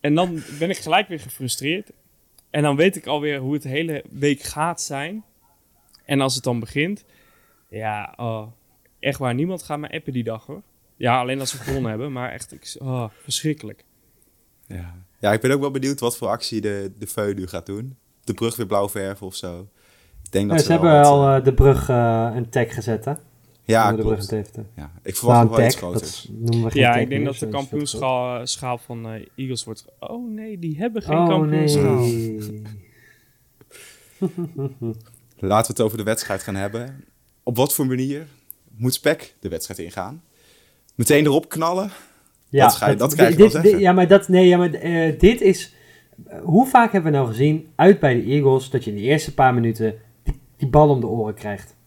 [0.00, 1.90] En dan ben ik gelijk weer gefrustreerd.
[2.50, 5.24] En dan weet ik alweer hoe het hele week gaat zijn.
[6.04, 7.04] En als het dan begint,
[7.68, 8.46] ja, oh,
[8.98, 10.62] echt waar, niemand gaat me appen die dag hoor.
[10.96, 13.84] Ja, alleen als we gewonnen hebben, maar echt, ik, oh, verschrikkelijk.
[14.66, 15.04] Ja.
[15.20, 17.96] ja, ik ben ook wel benieuwd wat voor actie de, de Veu nu gaat doen.
[18.24, 19.68] De brug weer blauw verven of zo.
[20.30, 22.74] Denk Ja, dat ze wel hebben wat, al eh, eh, de brug eh, een tag
[22.74, 23.12] gezet, hè?
[23.64, 24.30] ja, de brug.
[24.76, 26.28] Ja, ik verwacht Nou, nog wel iets groters.
[26.46, 29.84] geen Ja, ik denk dat de kampioenschaal schaal van eh, Eagles wordt...
[30.00, 31.98] Oh nee, die hebben geen Oh kampioenschaal.
[31.98, 32.62] nee.
[35.38, 37.04] Laten we het over de wedstrijd gaan hebben.
[37.42, 38.26] Op wat voor manier
[38.76, 40.22] moet Spek de wedstrijd ingaan?
[40.94, 41.90] Meteen erop knallen?
[42.48, 43.70] Ja, Dat ga je- dat krijg je wel dit, zeggen.
[43.72, 45.74] dit- ja, maar, dat, nee, ja, maar eh, dit is...
[46.42, 49.34] Hoe vaak hebben we nou gezien, uit bij de Eagles, dat je in de eerste
[49.34, 49.94] paar minuten
[50.60, 51.78] die, bal om de oren krijgt?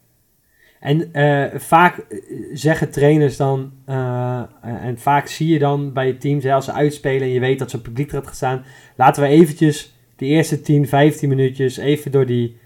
[0.83, 2.19] En eh, vaak eh,
[2.53, 7.21] zeggen trainers dan, eh, en vaak zie je dan bij teams, hè, als ze uitspelen
[7.21, 8.63] en je weet dat zo'n publiek er gaat staan,
[8.95, 12.57] laten we eventjes de eerste 10, 15 minuutjes even door die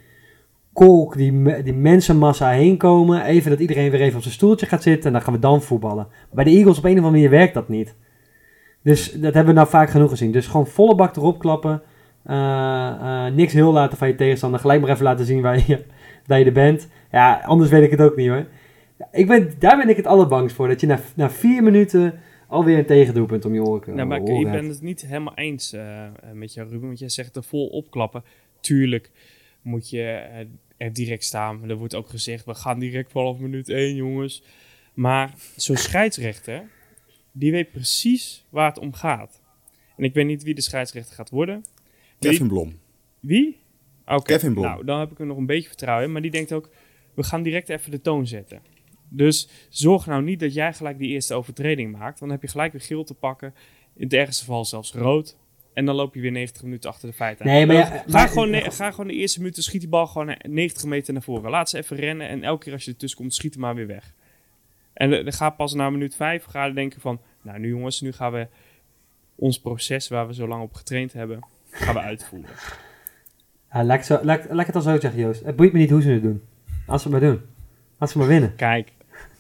[0.73, 3.23] kolk, die, die mensenmassa heen komen.
[3.23, 5.61] Even dat iedereen weer even op zijn stoeltje gaat zitten en dan gaan we dan
[5.61, 6.07] voetballen.
[6.31, 7.95] Bij de Eagles op een of andere manier werkt dat niet.
[8.83, 10.31] Dus dat hebben we nou vaak genoeg gezien.
[10.31, 11.81] Dus gewoon volle bak erop klappen.
[13.35, 14.59] Niks heel laten van je tegenstander.
[14.59, 15.83] Gelijk maar even laten zien waar je,
[16.27, 16.87] dat je er bent.
[17.11, 18.45] Ja, anders weet ik het ook niet hoor.
[19.11, 20.67] Ik ben, daar ben ik het allerbangst voor.
[20.67, 24.51] Dat je na, na vier minuten alweer een tegendoelpunt om je oren, Nou, maar ik,
[24.51, 26.87] ben het niet helemaal eens eh, eh, met jou, Ruben.
[26.87, 28.23] Want jij zegt er vol opklappen.
[28.59, 29.11] Tuurlijk
[29.61, 30.45] moet je eh,
[30.77, 31.69] er direct staan.
[31.69, 34.43] Er wordt ook gezegd, we gaan direct vanaf minuut 1, jongens.
[34.93, 36.69] Maar zo'n scheidsrechter,
[37.31, 39.41] die weet precies waar het om gaat.
[39.97, 41.63] En ik weet niet wie de scheidsrechter gaat worden.
[42.19, 42.79] Kevin Blom.
[43.19, 43.57] Wie?
[44.07, 46.11] Oké, Kevin nou, dan heb ik er nog een beetje vertrouwen in.
[46.11, 46.69] Maar die denkt ook,
[47.13, 48.61] we gaan direct even de toon zetten.
[49.09, 52.19] Dus zorg nou niet dat jij gelijk die eerste overtreding maakt.
[52.19, 53.53] Dan heb je gelijk weer geel te pakken.
[53.95, 55.37] In het ergste geval zelfs rood.
[55.73, 57.51] En dan loop je weer 90 minuten achter de feiten aan.
[57.51, 60.35] Nee, maar ja, ga, maar- gewoon, ga gewoon de eerste minuten, schiet die bal gewoon
[60.41, 61.51] 90 meter naar voren.
[61.51, 63.87] Laat ze even rennen en elke keer als je ertussen komt, schiet hem maar weer
[63.87, 64.13] weg.
[64.93, 68.11] En dan ga pas na minuut 5 ga je denken van, nou nu jongens, nu
[68.11, 68.47] gaan we
[69.35, 71.39] ons proces waar we zo lang op getraind hebben,
[71.71, 72.49] gaan we uitvoeren.
[73.73, 75.43] Ja, laat, ik zo, laat, ik- laat ik het dan zo zeggen, Joost.
[75.45, 76.41] Het boeit me niet hoe ze het doen.
[76.87, 77.41] Als ze het maar doen.
[77.97, 78.55] Als ze maar winnen.
[78.55, 78.91] Kijk,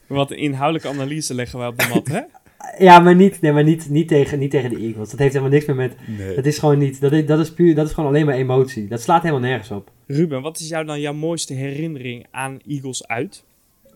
[0.07, 2.21] wat een inhoudelijke analyse leggen wij op de mat, hè?
[2.77, 5.09] Ja, maar niet, nee, maar niet, niet, tegen, niet tegen de Eagles.
[5.09, 5.95] Dat heeft helemaal niks meer met...
[6.17, 6.35] Nee.
[6.35, 7.01] Dat is gewoon niet...
[7.01, 7.75] Dat is, dat is puur...
[7.75, 8.87] Dat is gewoon alleen maar emotie.
[8.87, 9.91] Dat slaat helemaal nergens op.
[10.07, 13.43] Ruben, wat is jou dan jouw mooiste herinnering aan Eagles uit?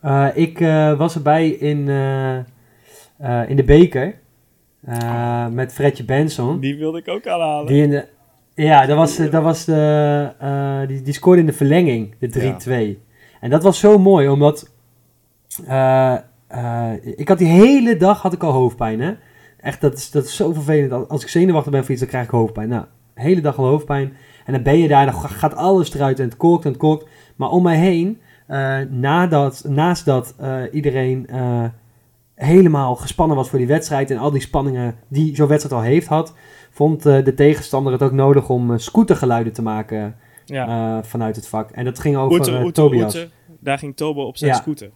[0.01, 4.15] Eh, ik eh, was erbij in, eh, eh, in de beker.
[4.85, 6.59] eh, met Fredje Benson.
[6.59, 7.67] Die wilde ik ook aanhalen.
[7.73, 8.07] Die in de,
[8.63, 12.29] ja, dat was, dat was de, eh, die, die scoorde in de verlenging, de
[12.97, 13.09] 3-2.
[13.39, 14.71] En dat was zo mooi, omdat
[15.67, 16.13] eh,
[16.47, 19.01] eh, ik had die hele dag had ik al hoofdpijn.
[19.01, 19.13] Hè?
[19.59, 21.09] Echt, dat is, dat is zo vervelend.
[21.09, 22.69] Als- ik zenuwachtig ben voor iets, dan krijg ik hoofdpijn.
[22.69, 24.13] Nou, de hele dag al hoofdpijn.
[24.45, 26.79] En dan ben je daar, dan ga- gaat alles eruit en het kookt en het
[26.79, 27.07] kookt.
[27.35, 31.63] Maar om mij heen, eh, nadat, naast dat eh, iedereen eh,
[32.45, 36.07] helemaal gespannen was voor die wedstrijd en al die spanningen die zo'n wedstrijd al heeft
[36.07, 36.33] had,
[36.71, 40.97] vond eh, de tegenstander het ook nodig om eh, scootergeluiden te maken Ja.
[40.97, 41.71] eh, vanuit het vak.
[41.71, 43.27] En dat ging over eh, oeter, Tobias.
[43.59, 44.57] Daar ging Tobo op zijn Ja.
[44.57, 44.89] scooter.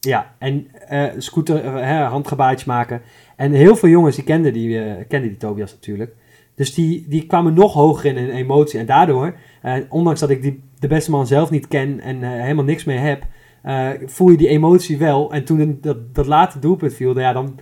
[0.00, 3.00] Ja, en eh, scooter, hè, handgebaatjes maken.
[3.36, 6.14] En heel veel jongens die kenden die, eh, kenden die Tobias natuurlijk.
[6.54, 8.78] Dus die, die kwamen nog hoger in hun emotie.
[8.80, 12.30] En daardoor, eh, ondanks dat ik die, de beste man zelf niet ken en eh,
[12.30, 13.22] helemaal niks mee heb,
[13.62, 15.32] eh, voel je die emotie wel.
[15.32, 17.58] En toen dat, dat late doelpunt viel, ja, dan,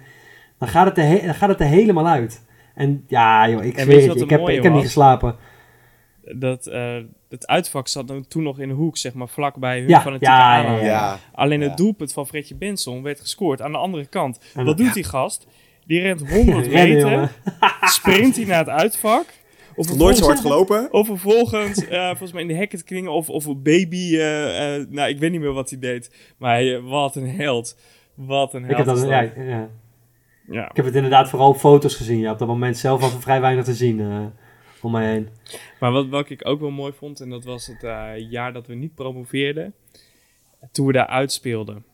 [0.58, 2.44] dan, gaat het er dan gaat het er helemaal uit.
[2.74, 5.36] En ja, joh, ik zweer weet het het ik heb, ik heb niet geslapen.
[6.34, 6.96] Dat, eh,
[7.28, 10.32] het uitvak zat dan toen nog in de hoek, zeg maar, vlakbij hun Ja, fanatieke
[10.34, 11.18] ja, ja, ja, Ja.
[11.32, 11.68] Alleen Ja.
[11.68, 14.38] het doelpunt van Fredje Benson werd gescoord aan de andere kant.
[14.54, 15.46] En Wat dan- doet die gast?
[15.86, 17.30] Die rent 100 Rennen, meter,
[17.80, 19.24] sprint hij naar het uitvak.
[19.76, 20.92] Of nooit zo hard gelopen.
[20.92, 24.86] Of vervolgens, volgens mij in de hekken te klingen, of, of een baby, eh, eh,
[24.88, 26.34] nou ik weet niet meer wat hij deed.
[26.38, 27.78] Maar eh, wat een held.
[28.14, 29.08] Wat een held Ik heb dat.
[29.08, 29.68] ja, ja.
[30.50, 30.70] Ja.
[30.70, 32.18] Ik heb het inderdaad vooral op foto's gezien.
[32.18, 34.32] Ja, op dat moment zelf was er vrij weinig te zien
[34.82, 35.28] om mij heen.
[35.80, 37.80] Maar wat welke ik ook wel mooi vond, en dat was het
[38.30, 39.74] jaar dat we niet promoveerden,
[40.72, 41.84] toen we daar uitspeelden.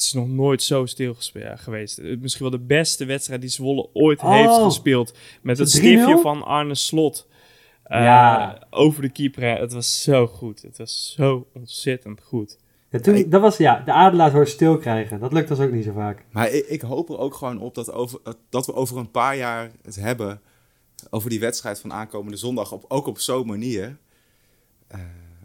[0.00, 1.14] Het is nog nooit zo stil
[1.54, 1.98] geweest.
[1.98, 4.32] Eh, Misschien wel de beste wedstrijd die Zwolle ooit Oh.
[4.32, 5.14] heeft gespeeld.
[5.42, 6.20] Met het stiftje 3-0?
[6.22, 7.26] van Arne Slot.
[7.82, 8.62] eh, Ja.
[8.70, 9.42] Over de keeper.
[9.42, 9.48] hè.
[9.48, 10.62] Het was zo goed.
[10.62, 12.58] Het was zo ontzettend goed.
[12.90, 15.20] Ja, toen, dat was ja, de adelaars hoor stil krijgen.
[15.20, 16.24] Dat lukt ons ook niet zo vaak.
[16.30, 19.36] Maar ik, ik hoop er ook gewoon op dat, over, dat we over een paar
[19.36, 20.40] jaar het hebben
[21.10, 22.72] over die wedstrijd van aankomende zondag.
[22.72, 23.96] Op, ook op zo'n manier.
[24.88, 25.00] Eh,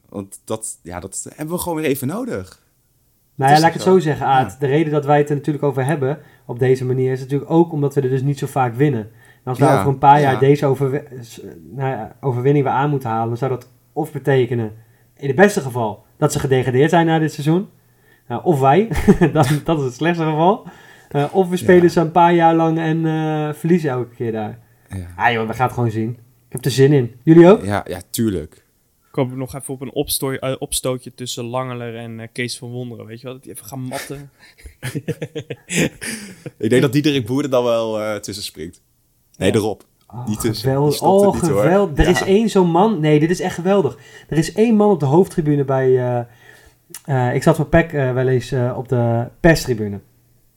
[0.10, 2.64] want dat, ja, dat hebben we gewoon weer even nodig.
[3.36, 4.60] Nou ja, laat ik het zo zeggen, Aad.
[4.60, 7.72] De reden dat wij het er natuurlijk over hebben op deze manier is natuurlijk ook
[7.72, 9.02] omdat we er dus niet zo vaak winnen.
[9.02, 10.40] En als we Ja, over een paar jaar ja.
[10.40, 11.04] deze overwi-
[11.72, 14.72] nou ja, overwinning weer aan moeten halen, dan zou dat of betekenen,
[15.18, 17.68] in het beste geval, dat ze gedegradeerd zijn na dit seizoen.
[18.28, 18.88] Nou, of wij,
[19.34, 20.68] dat, dat is het slechtste geval.
[21.10, 24.60] Eh, of we spelen ze een paar jaar lang en eh, verliezen elke keer daar.
[24.90, 26.10] Ja, Ah joh, we gaan het gewoon zien.
[26.48, 27.16] Ik heb er zin in.
[27.24, 27.64] Jullie ook?
[27.64, 28.65] ja, ja tuurlijk.
[29.16, 32.70] Ik hoop nog even op een opstooi- eh, opstootje tussen Langeler en eh, Kees van
[32.70, 33.06] Wonderen.
[33.06, 34.30] Weet je wel, dat die even gaan matten.
[36.58, 38.82] Ik denk dat Diederik Boer er dan wel eh, tussen springt.
[39.38, 39.56] Nee, Ja.
[39.58, 39.86] erop.
[40.08, 40.70] Oh, Niet tussen.
[40.70, 41.00] geweldig.
[41.00, 41.62] Er Oh, niet, hoor.
[41.62, 41.98] geweldig.
[41.98, 42.10] Er Ja.
[42.10, 43.00] is één zo'n man.
[43.00, 43.98] Nee, dit is echt geweldig.
[44.30, 45.98] Er is één man op de hoofdtribune bij...
[47.06, 50.00] eh, eh, ik zat voor PEC eh, wel eens eh, op de perstribune.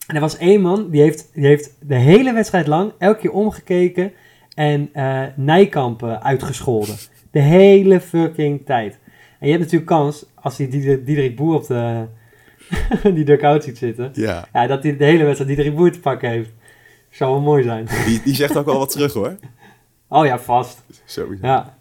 [0.06, 3.32] En er was één man, die heeft, die heeft de hele wedstrijd lang elke keer
[3.32, 4.12] omgekeken
[4.54, 6.96] en eh Nijkamp uitgescholden.
[7.30, 8.98] De hele fucking tijd.
[9.38, 12.06] En je hebt natuurlijk kans, als Dieder- Diederik Boer op de,
[13.14, 16.30] die dugout ziet zitten, Ja, ja, dat hij de hele wedstrijd Diederik Boer te pakken
[16.30, 16.50] heeft.
[17.10, 17.86] Zou wel mooi zijn.
[18.06, 19.36] die, die zegt ook wel wat terug hoor.
[20.08, 20.82] Oh ja, vast.
[21.04, 21.46] Sowieso.
[21.46, 21.78] Ja.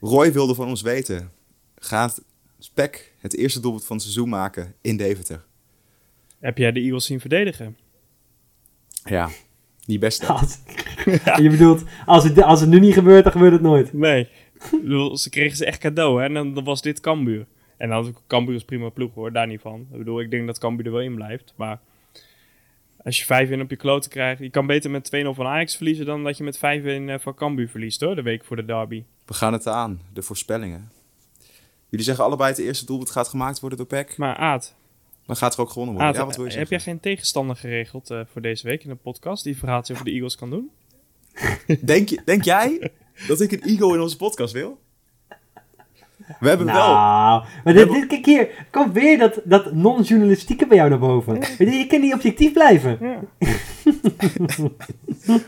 [0.00, 1.30] Roy wilde van ons weten.
[1.78, 2.22] Gaat
[2.58, 5.44] Spek het eerste doelpunt van het seizoen maken in Deventer?
[6.40, 7.76] Heb jij de Eagles zien verdedigen?
[9.04, 9.28] Ja,
[9.86, 10.22] niet best.
[11.42, 13.92] Je bedoelt, als het, als het nu niet gebeurt, dan gebeurt het nooit.
[13.92, 14.28] Nee.
[14.70, 16.26] Bedoel, ze kregen ze echt cadeau, hè?
[16.26, 17.46] En dan, dan was dit Cambuur.
[17.76, 19.32] En dan Cambuur is prima ploeg, hoor.
[19.32, 19.86] Daar niet van.
[19.92, 21.52] Ik bedoel, ik denk dat Cambuur er wel in blijft.
[21.56, 21.80] Maar
[23.04, 24.40] als je 5 in op je kloten krijgt...
[24.40, 26.06] Je kan beter met 2-0 van Ajax verliezen...
[26.06, 28.14] dan dat je met 5 in eh, van Cambuur verliest, hoor.
[28.14, 29.04] De week voor de derby.
[29.26, 30.90] We gaan het aan, de voorspellingen.
[31.88, 34.16] Jullie zeggen allebei het eerste doelpunt gaat gemaakt worden door Peck.
[34.16, 34.74] Maar Aad,
[35.26, 36.12] Dan gaat er ook gewonnen worden.
[36.12, 38.90] Aad ja, wat wil je heb jij geen tegenstander geregeld eh, voor deze week in
[38.90, 39.44] de podcast...
[39.44, 40.70] die verhaaltje over de Eagles kan doen?
[41.80, 42.90] Denk, je, denk jij
[43.26, 44.78] dat ik een ego in onze podcast wil?
[46.40, 46.74] We hebben wel...
[46.74, 51.42] Nou, maar dit, dit, kijk hier, komt weer dat, dat non-journalistieke bij jou naar boven.
[51.58, 52.98] Je kan niet objectief blijven.
[53.00, 53.20] Ja.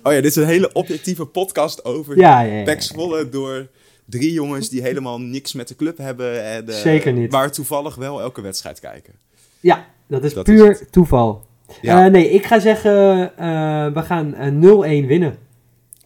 [0.02, 3.68] Oh ja, dit is een hele objectieve podcast over Ja, ja, door
[4.04, 6.44] drie jongens die helemaal niks met de club hebben.
[6.44, 7.30] En, eh, Zeker niet.
[7.30, 9.14] Maar toevallig wel elke wedstrijd kijken.
[9.60, 11.46] Ja, dat is Dat puur toeval.
[11.82, 15.36] Eh, nee, ik ga zeggen, eh, we gaan eh, 0-1 winnen.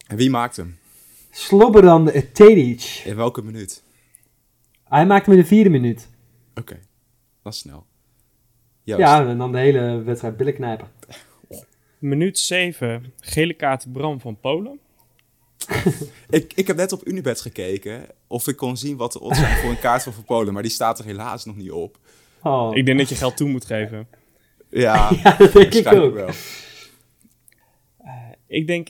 [0.07, 0.77] En wie maakt hem?
[1.31, 3.01] Slobbedan Tedic.
[3.05, 3.83] In welke minuut?
[4.83, 6.09] Hij maakte me in de vierde minuut.
[6.55, 6.79] Oké,
[7.43, 7.85] dat is snel.
[8.83, 9.01] Joost.
[9.01, 10.87] Ja, en dan de hele wedstrijd billen knijpen.
[11.99, 14.79] Minuut 7, gele kaart Bram van Polen.
[16.29, 19.57] Ik, ik heb net op Unibet gekeken of ik kon zien wat de odds zijn
[19.57, 20.53] voor een kaart van Van Polen.
[20.53, 21.99] Maar die staat er helaas nog niet op.
[22.43, 22.75] Oh.
[22.75, 24.07] Ik denk dat je geld toe moet geven.
[24.69, 26.13] Ja, ja, dat denk ik ook.
[26.13, 26.29] wel.
[28.47, 28.89] Ik denk...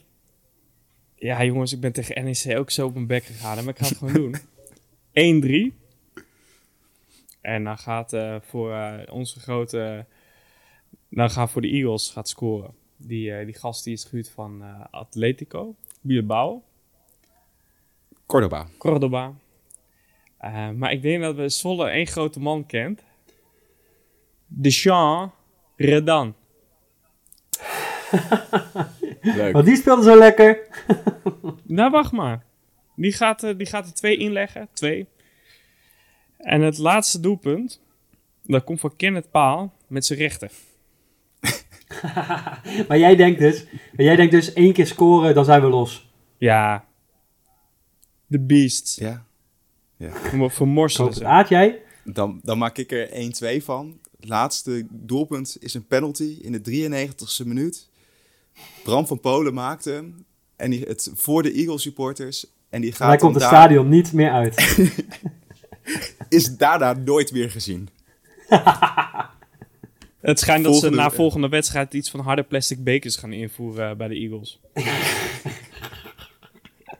[1.20, 3.56] Ja, jongens, ik ben tegen NEC ook zo op mijn bek gegaan.
[3.56, 4.36] Maar ik ga het gewoon doen.
[5.72, 5.76] 1-3.
[7.42, 10.06] En dan gaat eh, voor eh, onze grote...
[11.10, 12.74] Dan gaat voor de Eagles gaat scoren.
[12.98, 15.76] Die, eh, die gast die is gehuurd van eh, Atletico.
[16.02, 16.64] Bilbao.
[18.26, 18.68] Cordoba.
[18.78, 19.34] Cordoba.
[20.38, 23.04] Eh, maar ik denk dat we Zwolle één grote man kent.
[24.48, 25.34] Deschamps
[25.76, 26.36] Redan.
[29.36, 29.54] Leuk.
[29.54, 30.58] Want die speelde zo lekker.
[31.64, 32.46] Nou, wacht maar.
[32.96, 34.68] Die gaat, er- die gaat er twee inleggen.
[34.74, 35.08] Twee.
[36.38, 37.82] En het laatste doelpunt.
[38.44, 40.52] Dat komt van Kenneth Paal met zijn rechter.
[42.88, 43.66] Maar jij denkt dus,
[43.96, 46.10] maar jij denkt dus één keer scoren, dan zijn we los.
[46.38, 46.86] Ja.
[48.28, 48.96] De Beasts.
[48.96, 49.26] Ja.
[49.98, 50.12] ja.
[50.12, 51.26] Ver- Vermorselen ze.
[51.26, 51.82] Aad, jij?
[52.04, 53.10] Dan, dan maak ik er
[53.60, 54.00] 1-2 van.
[54.20, 57.90] Het laatste doelpunt is een penalty in de 93ste minuut.
[58.84, 60.26] Bram van Polen maakte hem.
[60.56, 62.46] En die, het voor de Eagles supporters.
[62.70, 64.78] En die gaat Hij komt het daar- stadion niet meer uit.
[66.30, 67.90] Is daarna nooit weer gezien.
[70.22, 73.96] Het schijnt dat ze na volgende wedstrijd iets van harde plastic bekers gaan invoeren eh,
[73.96, 74.60] bij de Eagles.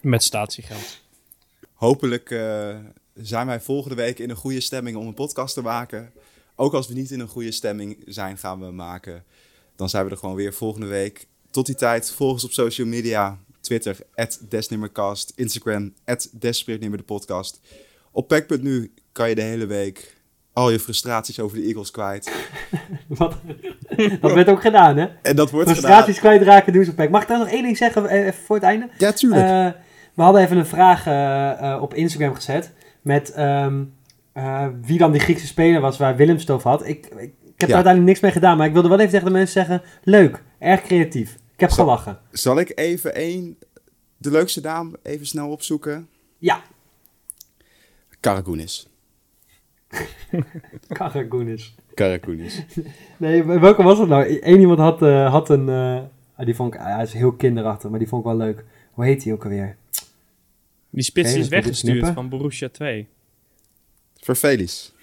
[0.02, 1.00] met statiegeld.
[1.74, 2.78] Hopelijk eh,
[3.14, 6.12] zijn wij volgende week in een goede stemming om een podcast te maken.
[6.56, 9.24] Ook als we niet in een goede stemming zijn, gaan we maken.
[9.76, 11.28] dan zijn we er gewoon weer volgende week.
[11.58, 13.38] Tot die tijd, volg ons op social media.
[13.62, 13.98] Twitter,
[14.50, 15.34] Desnimmercast.
[15.36, 17.62] Instagram, de podcast.
[18.12, 20.18] Op Pack.nu kan je de hele week
[20.54, 22.32] al je frustraties over de Eagles kwijt.
[23.08, 23.36] Wat,
[24.22, 25.08] dat werd ook gedaan, hè?
[25.22, 27.10] En dat wordt frustraties kwijtraken, doen ze op Pack.
[27.10, 28.90] Mag ik daar nog één ding zeggen, eh, even voor het einde?
[28.98, 29.50] Ja, tuurlijk.
[29.50, 29.82] Uh,
[30.14, 32.74] we hadden even een vraag uh, op Instagram gezet.
[33.02, 33.94] Met um,
[34.82, 36.88] wie dan die Griekse speler was waar Willem stof had.
[36.88, 37.76] Ik, ik, ik heb ja.
[37.76, 38.58] daar uiteindelijk niks mee gedaan.
[38.58, 39.82] Maar ik wilde wel even tegen de mensen zeggen...
[40.04, 41.38] Leuk, erg creatief.
[41.58, 42.20] Ik heb zal, gelachen.
[42.32, 43.58] Zal ik even één...
[44.18, 46.10] De leukste naam even snel opzoeken?
[46.38, 46.62] Ja.
[48.20, 48.88] Karagounis.
[50.88, 51.76] Karagounis.
[51.94, 52.64] Karagounis.
[53.18, 54.40] nee, welke was het nou?
[54.42, 55.68] Eén iemand had, uh, had een...
[55.68, 56.80] Uh, die vond ik...
[56.80, 58.64] hij is heel kinderachtig, maar die vond ik wel leuk.
[58.92, 59.78] Hoe heet hij ook alweer?
[60.90, 63.08] Die spits is weggestuurd van Borussia 2.
[64.16, 64.94] Vervelis.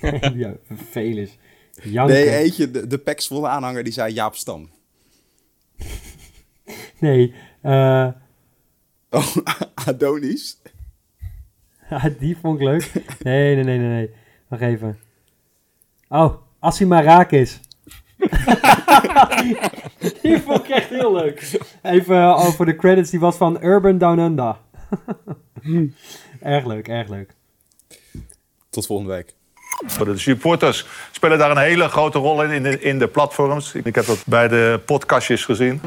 [0.34, 1.38] ja, Vervelis.
[1.82, 4.70] Nee, eentje, de, de Paxvolle aanhanger, die zei Jaap Stam.
[7.00, 8.08] nee, uh...
[9.10, 9.36] Oh,
[9.74, 10.58] Adonis?
[11.90, 12.92] Ja, die vond ik leuk.
[13.22, 14.10] Nee, nee, nee, nee, nee.
[14.48, 14.98] Wacht even.
[16.08, 17.60] Oh, Assima Rakis.
[20.22, 21.60] die vond ik echt heel leuk.
[21.82, 24.56] Even uh, over de credits, die was van Urban Down Under.
[26.40, 27.34] erg leuk, erg leuk.
[28.70, 29.34] Tot volgende week.
[30.04, 33.74] De supporters spelen daar een hele grote rol in, in de, in de platforms.
[33.74, 35.80] Ik heb dat bij de podcastjes gezien.